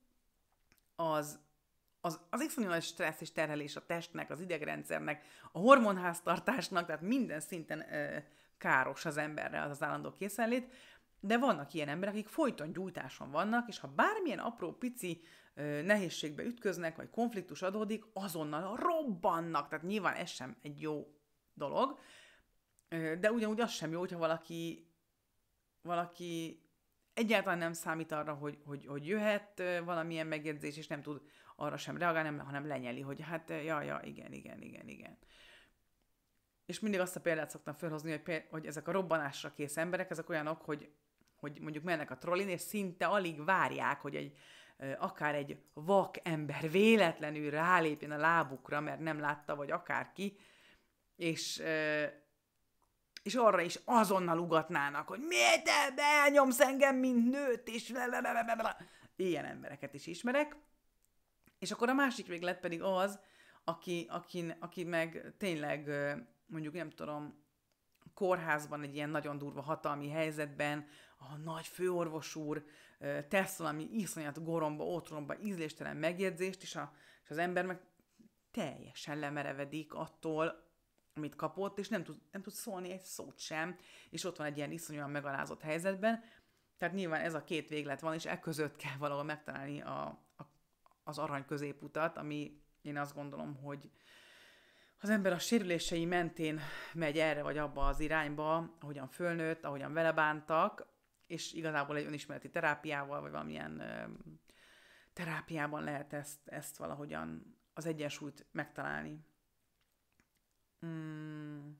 [0.95, 1.39] az,
[2.01, 7.39] az, az iszonyú nagy stressz és terhelés a testnek, az idegrendszernek, a hormonháztartásnak, tehát minden
[7.39, 8.17] szinten ö,
[8.57, 10.73] káros az emberre az az állandó készenlét,
[11.19, 15.21] de vannak ilyen emberek, akik folyton gyújtáson vannak, és ha bármilyen apró, pici
[15.53, 21.07] ö, nehézségbe ütköznek, vagy konfliktus adódik, azonnal robbannak, tehát nyilván ez sem egy jó
[21.53, 21.99] dolog,
[23.19, 24.87] de ugyanúgy az sem jó, hogyha valaki,
[25.81, 26.61] valaki
[27.13, 31.21] egyáltalán nem számít arra, hogy, hogy, hogy jöhet valamilyen megjegyzés, és nem tud
[31.55, 35.17] arra sem reagálni, hanem lenyeli, hogy hát, ja, ja, igen, igen, igen, igen.
[36.65, 40.09] És mindig azt a példát szoktam felhozni, hogy, péld, hogy ezek a robbanásra kész emberek,
[40.09, 40.89] ezek olyanok, hogy,
[41.35, 44.37] hogy mondjuk mennek a trollin, és szinte alig várják, hogy egy,
[44.97, 50.37] akár egy vak ember véletlenül rálépjen a lábukra, mert nem látta, vagy akárki,
[51.15, 51.61] és
[53.27, 57.93] és arra is azonnal ugatnának, hogy miért te benyomsz engem, mint nőt, és
[59.15, 60.55] ilyen embereket is ismerek.
[61.59, 63.19] És akkor a másik véglet pedig az,
[63.63, 65.89] aki, aki, aki meg tényleg
[66.45, 67.45] mondjuk nem tudom,
[68.13, 70.87] kórházban egy ilyen nagyon durva hatalmi helyzetben,
[71.17, 72.63] a nagy főorvos úr
[73.29, 77.81] tesz valami iszonyat goromba, ótromba, ízléstelen megjegyzést, és, a, és az ember meg
[78.51, 80.66] teljesen lemerevedik attól,
[81.17, 83.77] amit kapott, és nem tud, nem tud szólni egy szót sem,
[84.09, 86.23] és ott van egy ilyen iszonyúan megalázott helyzetben.
[86.77, 90.05] Tehát nyilván ez a két véglet van, és e között kell valahol megtalálni a,
[90.37, 90.43] a,
[91.03, 93.89] az arany középutat, ami én azt gondolom, hogy
[94.99, 96.59] az ember a sérülései mentén
[96.93, 100.87] megy erre vagy abba az irányba, ahogyan fölnőtt, ahogyan vele bántak,
[101.27, 104.03] és igazából egy önismereti terápiával, vagy valamilyen ö,
[105.13, 109.25] terápiában lehet ezt, ezt valahogyan az egyensúlyt megtalálni.
[110.85, 111.71] Mm.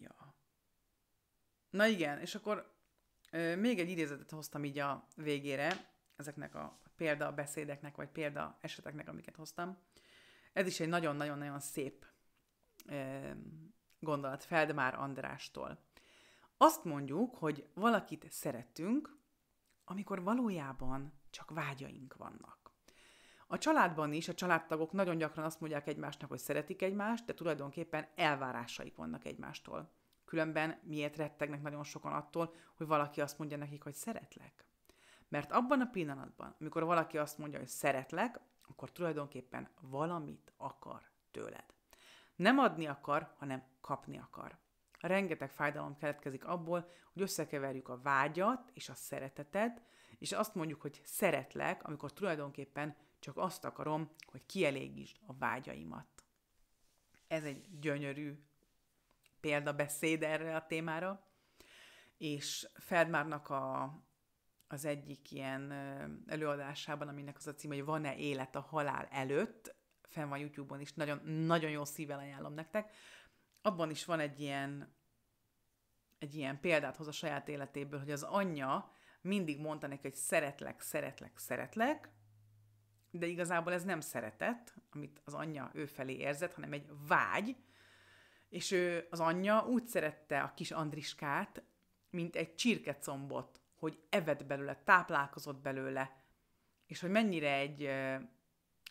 [0.00, 0.34] Ja.
[1.70, 2.74] Na igen, és akkor
[3.30, 9.08] ö, még egy idézetet hoztam így a végére, ezeknek a példa beszédeknek, vagy példa eseteknek,
[9.08, 9.78] amiket hoztam.
[10.52, 12.06] Ez is egy nagyon-nagyon-nagyon szép
[12.86, 13.30] ö,
[13.98, 15.78] gondolat Feldmár Andrástól.
[16.56, 19.18] Azt mondjuk, hogy valakit szeretünk,
[19.84, 22.59] amikor valójában csak vágyaink vannak.
[23.52, 28.06] A családban is a családtagok nagyon gyakran azt mondják egymásnak, hogy szeretik egymást, de tulajdonképpen
[28.14, 29.90] elvárásaik vannak egymástól.
[30.24, 34.64] Különben miért rettegnek nagyon sokan attól, hogy valaki azt mondja nekik, hogy szeretlek?
[35.28, 41.64] Mert abban a pillanatban, amikor valaki azt mondja, hogy szeretlek, akkor tulajdonképpen valamit akar tőled.
[42.36, 44.58] Nem adni akar, hanem kapni akar.
[45.00, 49.82] Rengeteg fájdalom keletkezik abból, hogy összekeverjük a vágyat és a szeretetet,
[50.18, 56.24] és azt mondjuk, hogy szeretlek, amikor tulajdonképpen csak azt akarom, hogy kielégítsd a vágyaimat.
[57.26, 58.44] Ez egy gyönyörű
[59.40, 61.28] példabeszéd erre a témára,
[62.16, 63.82] és Feldmárnak a,
[64.68, 65.72] az egyik ilyen
[66.26, 69.74] előadásában, aminek az a cím, hogy van-e élet a halál előtt,
[70.08, 72.94] fenn van YouTube-on is, nagyon, nagyon jó szívvel ajánlom nektek,
[73.62, 74.94] abban is van egy ilyen,
[76.18, 80.80] egy ilyen példát hoz a saját életéből, hogy az anyja mindig mondta neki, hogy szeretlek,
[80.80, 82.08] szeretlek, szeretlek,
[83.10, 87.56] de igazából ez nem szeretet, amit az anyja ő felé érzett, hanem egy vágy,
[88.48, 91.62] És ő, az anyja úgy szerette a kis Andriskát,
[92.10, 96.24] mint egy csirkecombot, hogy evett belőle, táplálkozott belőle,
[96.86, 98.22] és hogy mennyire egy uh,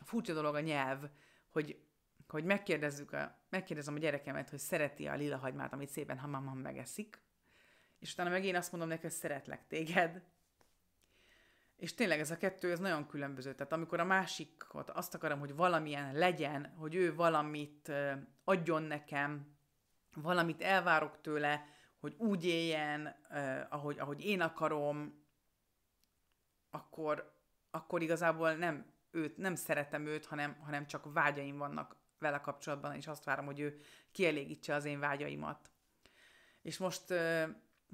[0.04, 1.10] furcsa dolog a nyelv,
[1.50, 1.82] hogy,
[2.28, 7.22] hogy megkérdezzük a, megkérdezem a gyerekemet, hogy szereti a lila hagymát, amit szépen hamam megeszik,
[8.00, 10.24] és utána meg én azt mondom neki, hogy szeretlek téged,
[11.80, 13.56] és tényleg ez a kettő, ez nagyon különböző.
[13.56, 17.92] Tehát amikor a másikot azt akarom, hogy valamilyen legyen, hogy ő valamit
[18.44, 19.58] adjon nekem,
[20.14, 21.66] valamit elvárok tőle,
[22.00, 23.16] hogy úgy éljen,
[23.70, 25.26] ahogy, ahogy én akarom,
[26.70, 27.38] akkor,
[27.72, 33.08] akkor igazából nem őt, nem szeretem őt, hanem, hanem csak vágyaim vannak vele kapcsolatban, és
[33.08, 33.80] azt várom, hogy ő
[34.12, 35.72] kielégítse az én vágyaimat.
[36.62, 37.14] És most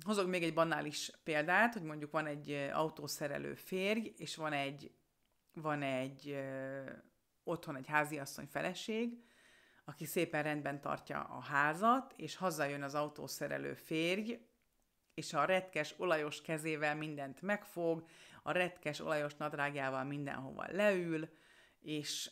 [0.04, 4.92] hozok még egy banális példát, hogy mondjuk van egy autószerelő férj, és van egy,
[5.54, 6.38] van egy
[7.44, 9.24] otthon egy háziasszony feleség,
[9.86, 14.40] aki szépen rendben tartja a házat, és hazajön az autószerelő férj,
[15.14, 18.06] és a retkes, olajos kezével mindent megfog,
[18.44, 21.30] a retkes, olajos nadrágjával mindenhova leül,
[21.80, 22.32] és,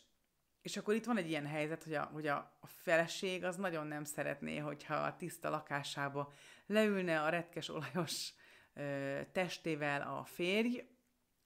[0.64, 4.04] és akkor itt van egy ilyen helyzet, hogy a, hogy a, feleség az nagyon nem
[4.04, 6.34] szeretné, hogyha a tiszta lakásába
[6.66, 8.34] leülne a retkes, olajos
[8.74, 10.84] ö, testével a férj,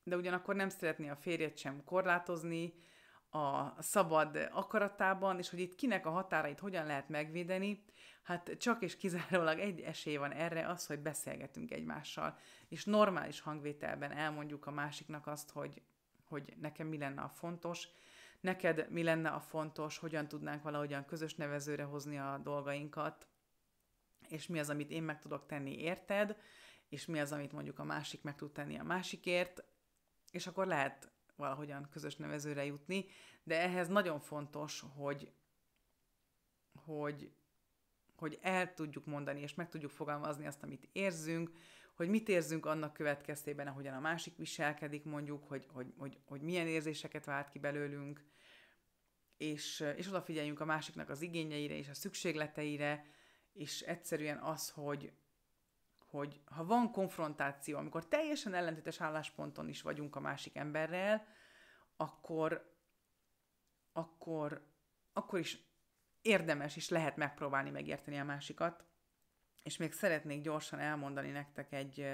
[0.03, 2.74] de ugyanakkor nem szeretné a férjet sem korlátozni
[3.30, 7.84] a szabad akaratában, és hogy itt kinek a határait hogyan lehet megvédeni,
[8.24, 12.38] hát csak és kizárólag egy esély van erre, az, hogy beszélgetünk egymással,
[12.68, 15.82] és normális hangvételben elmondjuk a másiknak azt, hogy,
[16.24, 17.88] hogy nekem mi lenne a fontos,
[18.48, 23.28] neked mi lenne a fontos, hogyan tudnánk valahogyan közös nevezőre hozni a dolgainkat,
[24.30, 26.38] és mi az, amit én meg tudok tenni érted,
[26.89, 29.64] és mi az, amit mondjuk a másik meg tud tenni a másikért,
[30.32, 33.06] és akkor lehet valahogyan közös nevezőre jutni,
[33.43, 35.32] de ehhez nagyon fontos, hogy,
[36.86, 37.32] hogy,
[38.16, 41.52] hogy el tudjuk mondani, és meg tudjuk fogalmazni azt, amit érzünk,
[41.98, 46.68] hogy mit érzünk annak következtében, ahogyan a másik viselkedik, mondjuk, hogy, hogy, hogy, hogy milyen
[46.68, 48.26] érzéseket vált ki belőlünk,
[49.38, 53.06] és, és odafigyeljünk a másiknak az igényeire és a szükségleteire,
[53.54, 55.12] és egyszerűen az, hogy,
[55.98, 61.28] hogy ha van konfrontáció, amikor teljesen ellentétes állásponton is vagyunk a másik emberrel,
[61.95, 62.74] akkor,
[63.93, 64.68] akkor,
[65.14, 65.60] akkor is
[66.22, 68.84] érdemes és lehet megpróbálni megérteni a másikat.
[69.68, 72.07] És még szeretnék gyorsan elmondani nektek egy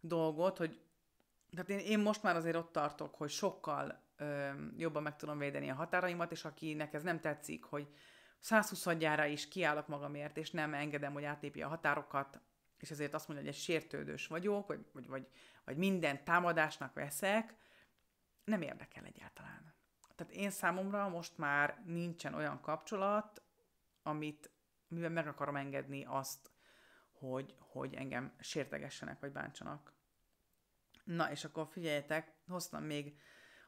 [0.00, 0.80] dolgot, hogy
[1.50, 5.70] tehát én, én most már azért ott tartok, hogy sokkal ö, jobban meg tudom védeni
[5.70, 7.88] a határaimat, és akinek ez nem tetszik, hogy
[8.38, 12.40] 120 gyára is kiállok magamért, és nem engedem, hogy átlépje a határokat,
[12.78, 15.26] és ezért azt mondja, hogy egy sértődős vagyok, vagy, vagy, vagy,
[15.64, 17.54] vagy minden támadásnak veszek,
[18.44, 19.74] nem érdekel egyáltalán.
[20.16, 23.42] Tehát én számomra most már nincsen olyan kapcsolat,
[24.02, 24.50] amit,
[24.88, 26.51] mivel meg akarom engedni azt,
[27.28, 29.92] hogy, hogy engem sértegessenek, vagy bántsanak.
[31.04, 33.18] Na, és akkor figyeljetek, hoztam még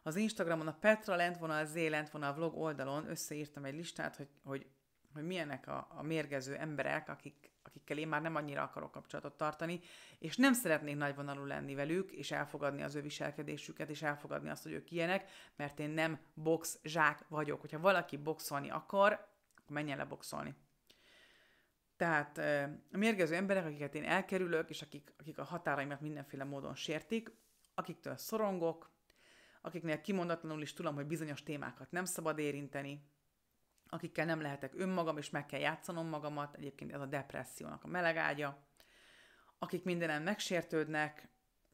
[0.02, 4.66] az Instagramon a Petra lentvonal, Z lentvonal vlog oldalon összeírtam egy listát, hogy, hogy,
[5.12, 9.80] hogy milyenek a, a mérgező emberek, akik, akikkel én már nem annyira akarok kapcsolatot tartani,
[10.18, 14.72] és nem szeretnék nagyvonalú lenni velük, és elfogadni az ő viselkedésüket, és elfogadni azt, hogy
[14.72, 17.60] ők ilyenek, mert én nem box zsák vagyok.
[17.60, 19.12] Hogyha valaki boxolni akar,
[19.56, 20.54] akkor menjen le boxolni.
[21.96, 22.38] Tehát
[22.92, 27.32] a mérgező emberek, akiket én elkerülök, és akik, akik a határaimat mindenféle módon sértik,
[27.74, 28.90] akiktől szorongok,
[29.60, 33.12] akiknél kimondatlanul is tudom, hogy bizonyos témákat nem szabad érinteni,
[33.88, 38.66] akikkel nem lehetek önmagam, és meg kell játszanom magamat, egyébként ez a depressziónak a melegágya,
[39.58, 41.28] akik mindenen megsértődnek,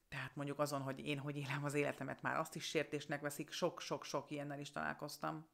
[0.08, 4.30] tehát mondjuk azon, hogy én hogy élem az életemet, már azt is sértésnek veszik, sok-sok-sok
[4.30, 5.48] ilyennel is találkoztam.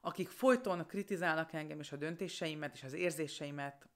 [0.00, 3.88] Akik folyton kritizálnak engem és a döntéseimet és az érzéseimet,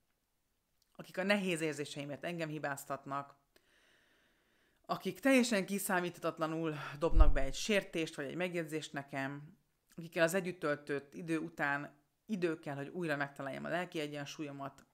[0.96, 3.36] akik a nehéz érzéseimet engem hibáztatnak,
[4.86, 9.59] akik teljesen kiszámíthatatlanul dobnak be egy sértést vagy egy megjegyzést nekem,
[9.96, 14.86] akikkel az együtt töltött idő után idő kell, hogy újra megtaláljam a lelki egyensúlyomat,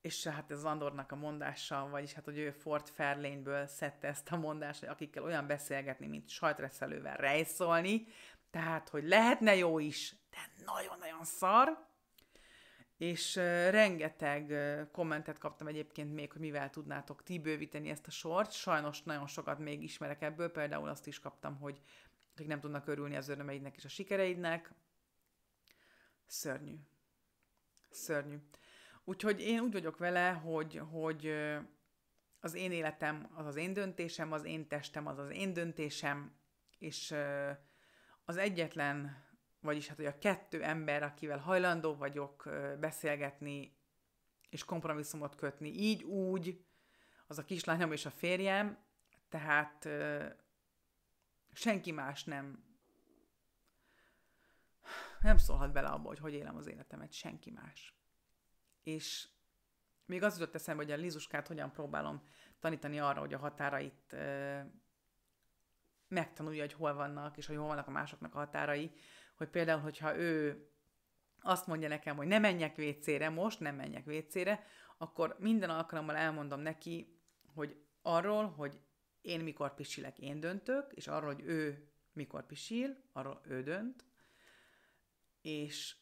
[0.00, 4.36] és hát ez Andornak a mondása, vagyis hát, hogy ő Fort Fairlane-ből szedte ezt a
[4.36, 8.06] mondást, hogy akikkel olyan beszélgetni, mint sajtreszelővel rejszolni,
[8.52, 11.86] tehát, hogy lehetne jó is, de nagyon-nagyon szar,
[12.96, 13.34] és
[13.70, 14.54] rengeteg
[14.92, 18.52] kommentet kaptam egyébként még, hogy mivel tudnátok ti bővíteni ezt a sort.
[18.52, 21.80] Sajnos nagyon sokat még ismerek ebből, például azt is kaptam, hogy
[22.32, 24.72] akik nem tudnak örülni az örömeidnek és a sikereidnek.
[26.26, 26.74] Szörnyű.
[27.90, 28.36] Szörnyű.
[29.04, 31.34] Úgyhogy én úgy vagyok vele, hogy, hogy
[32.40, 36.34] az én életem az az én döntésem, az én testem az az én döntésem,
[36.78, 37.14] és
[38.24, 39.24] az egyetlen
[39.60, 42.48] vagyis hát, hogy a kettő ember, akivel hajlandó vagyok
[42.80, 43.76] beszélgetni,
[44.48, 46.64] és kompromisszumot kötni, így, úgy,
[47.26, 48.78] az a kislányom és a férjem,
[49.28, 49.88] tehát
[51.52, 52.70] senki más nem
[55.20, 57.94] nem szólhat bele abba, hogy hogy élem az életemet, senki más.
[58.82, 59.28] És
[60.04, 62.22] még az jutott eszembe, hogy a Lizuskát hogyan próbálom
[62.60, 64.16] tanítani arra, hogy a határait
[66.12, 68.90] megtanulja, hogy hol vannak, és hogy hol vannak a másoknak a határai,
[69.36, 70.66] hogy például, hogyha ő
[71.40, 74.66] azt mondja nekem, hogy ne menjek vécére, most nem menjek vécére,
[74.98, 77.20] akkor minden alkalommal elmondom neki,
[77.54, 78.80] hogy arról, hogy
[79.20, 84.04] én mikor pisilek, én döntök, és arról, hogy ő mikor pisil, arról ő dönt,
[85.40, 85.96] és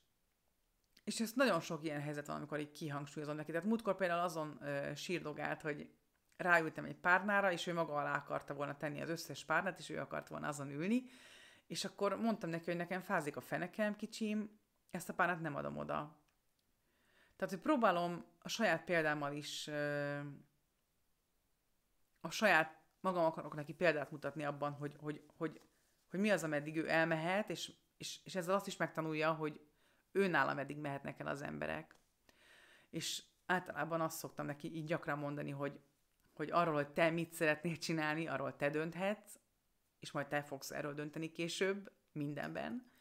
[1.04, 3.50] és ez nagyon sok ilyen helyzet van, amikor így kihangsúlyozom neki.
[3.50, 4.60] Tehát múltkor például azon
[4.94, 5.90] sírdogált, hogy
[6.40, 9.98] ráültem egy párnára, és ő maga alá akarta volna tenni az összes párnát, és ő
[9.98, 11.02] akart volna azon ülni,
[11.66, 14.58] és akkor mondtam neki, hogy nekem fázik a fenekem, kicsim,
[14.90, 16.18] ezt a párnát nem adom oda.
[17.36, 19.68] Tehát, hogy próbálom a saját példámmal is
[22.20, 25.60] a saját magam akarok neki példát mutatni abban, hogy, hogy, hogy,
[26.10, 29.60] hogy mi az, ameddig ő elmehet, és, és, és ezzel azt is megtanulja, hogy
[30.12, 31.94] ő nála meddig mehetnek el az emberek.
[32.90, 35.80] És általában azt szoktam neki így gyakran mondani, hogy,
[36.40, 39.38] hogy arról, hogy te mit szeretnél csinálni, arról te dönthetsz,
[39.98, 42.92] és majd te fogsz erről dönteni később, mindenben.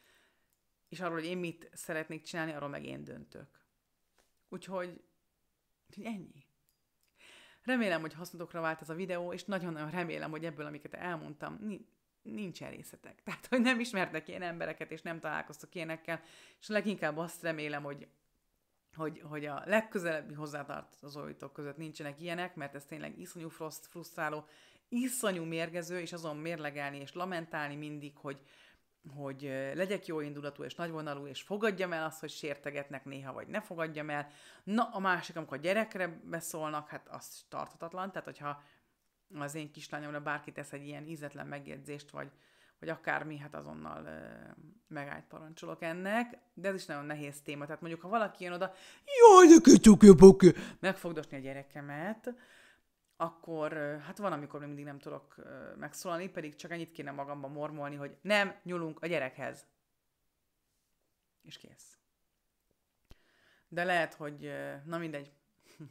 [0.89, 3.47] És arról, hogy én mit szeretnék csinálni, arról meg én döntök.
[4.49, 5.01] Úgyhogy,
[6.03, 6.47] ennyi.
[7.63, 11.59] Remélem, hogy hasznotokra vált ez a videó, és nagyon-nagyon remélem, hogy ebből, amiket elmondtam,
[12.21, 13.21] nincs részletek.
[13.23, 16.21] Tehát, hogy nem ismertek ilyen embereket, és nem találkoztak ilyenekkel,
[16.59, 18.07] és leginkább azt remélem, hogy
[18.95, 23.49] hogy, hogy a legközelebbi hozzátartozóitok között nincsenek ilyenek, mert ez tényleg iszonyú
[23.89, 24.45] frusztráló,
[24.89, 28.41] iszonyú mérgező, és azon mérlegelni és lamentálni mindig, hogy,
[29.15, 29.41] hogy
[29.73, 34.09] legyek jó indulatú és nagyvonalú, és fogadjam el azt, hogy sértegetnek néha, vagy ne fogadjam
[34.09, 34.31] el.
[34.63, 38.63] Na, a másik, amikor a gyerekre beszólnak, hát az tarthatatlan, tehát hogyha
[39.33, 42.31] az én kislányomra bárki tesz egy ilyen ízetlen megjegyzést, vagy,
[42.79, 44.09] vagy akármi, hát azonnal
[44.87, 47.65] megállt parancsolok ennek, de ez is nagyon nehéz téma.
[47.65, 48.73] Tehát mondjuk, ha valaki jön oda,
[49.05, 50.07] jaj, de kicsuki
[50.79, 52.33] megfogdosni a gyerekemet,
[53.17, 53.73] akkor
[54.05, 55.35] hát van, amikor még mindig nem tudok
[55.77, 59.65] megszólalni, pedig csak ennyit kéne magamban mormolni, hogy nem nyúlunk a gyerekhez.
[61.41, 61.97] És kész.
[63.67, 64.53] De lehet, hogy,
[64.85, 65.31] na mindegy.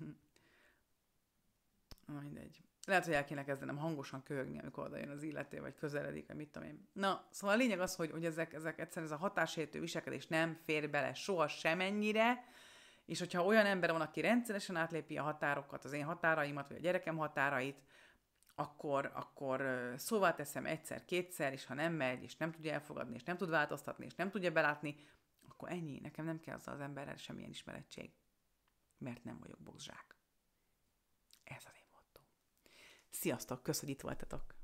[2.06, 2.67] na mindegy.
[2.88, 6.36] Lehet, hogy el kéne kezdenem hangosan köhögni, amikor oda jön az illető, vagy közeledik, vagy
[6.36, 6.88] mit tudom én.
[6.92, 10.58] Na, szóval a lényeg az, hogy, hogy ezek, ezek egyszerűen ez a hatásértő viselkedés nem
[10.64, 12.44] fér bele soha semennyire,
[13.06, 16.80] és hogyha olyan ember van, aki rendszeresen átlépi a határokat, az én határaimat, vagy a
[16.80, 17.82] gyerekem határait,
[18.54, 23.36] akkor, akkor szóval teszem egyszer-kétszer, és ha nem megy, és nem tudja elfogadni, és nem
[23.36, 24.96] tud változtatni, és nem tudja belátni,
[25.48, 28.10] akkor ennyi, nekem nem kell az, az emberrel semmilyen ismerettség.
[28.98, 30.16] Mert nem vagyok bogzsák.
[31.44, 31.77] Ez az.
[33.10, 34.57] Sziasztok, köszönjük, hogy itt voltatok!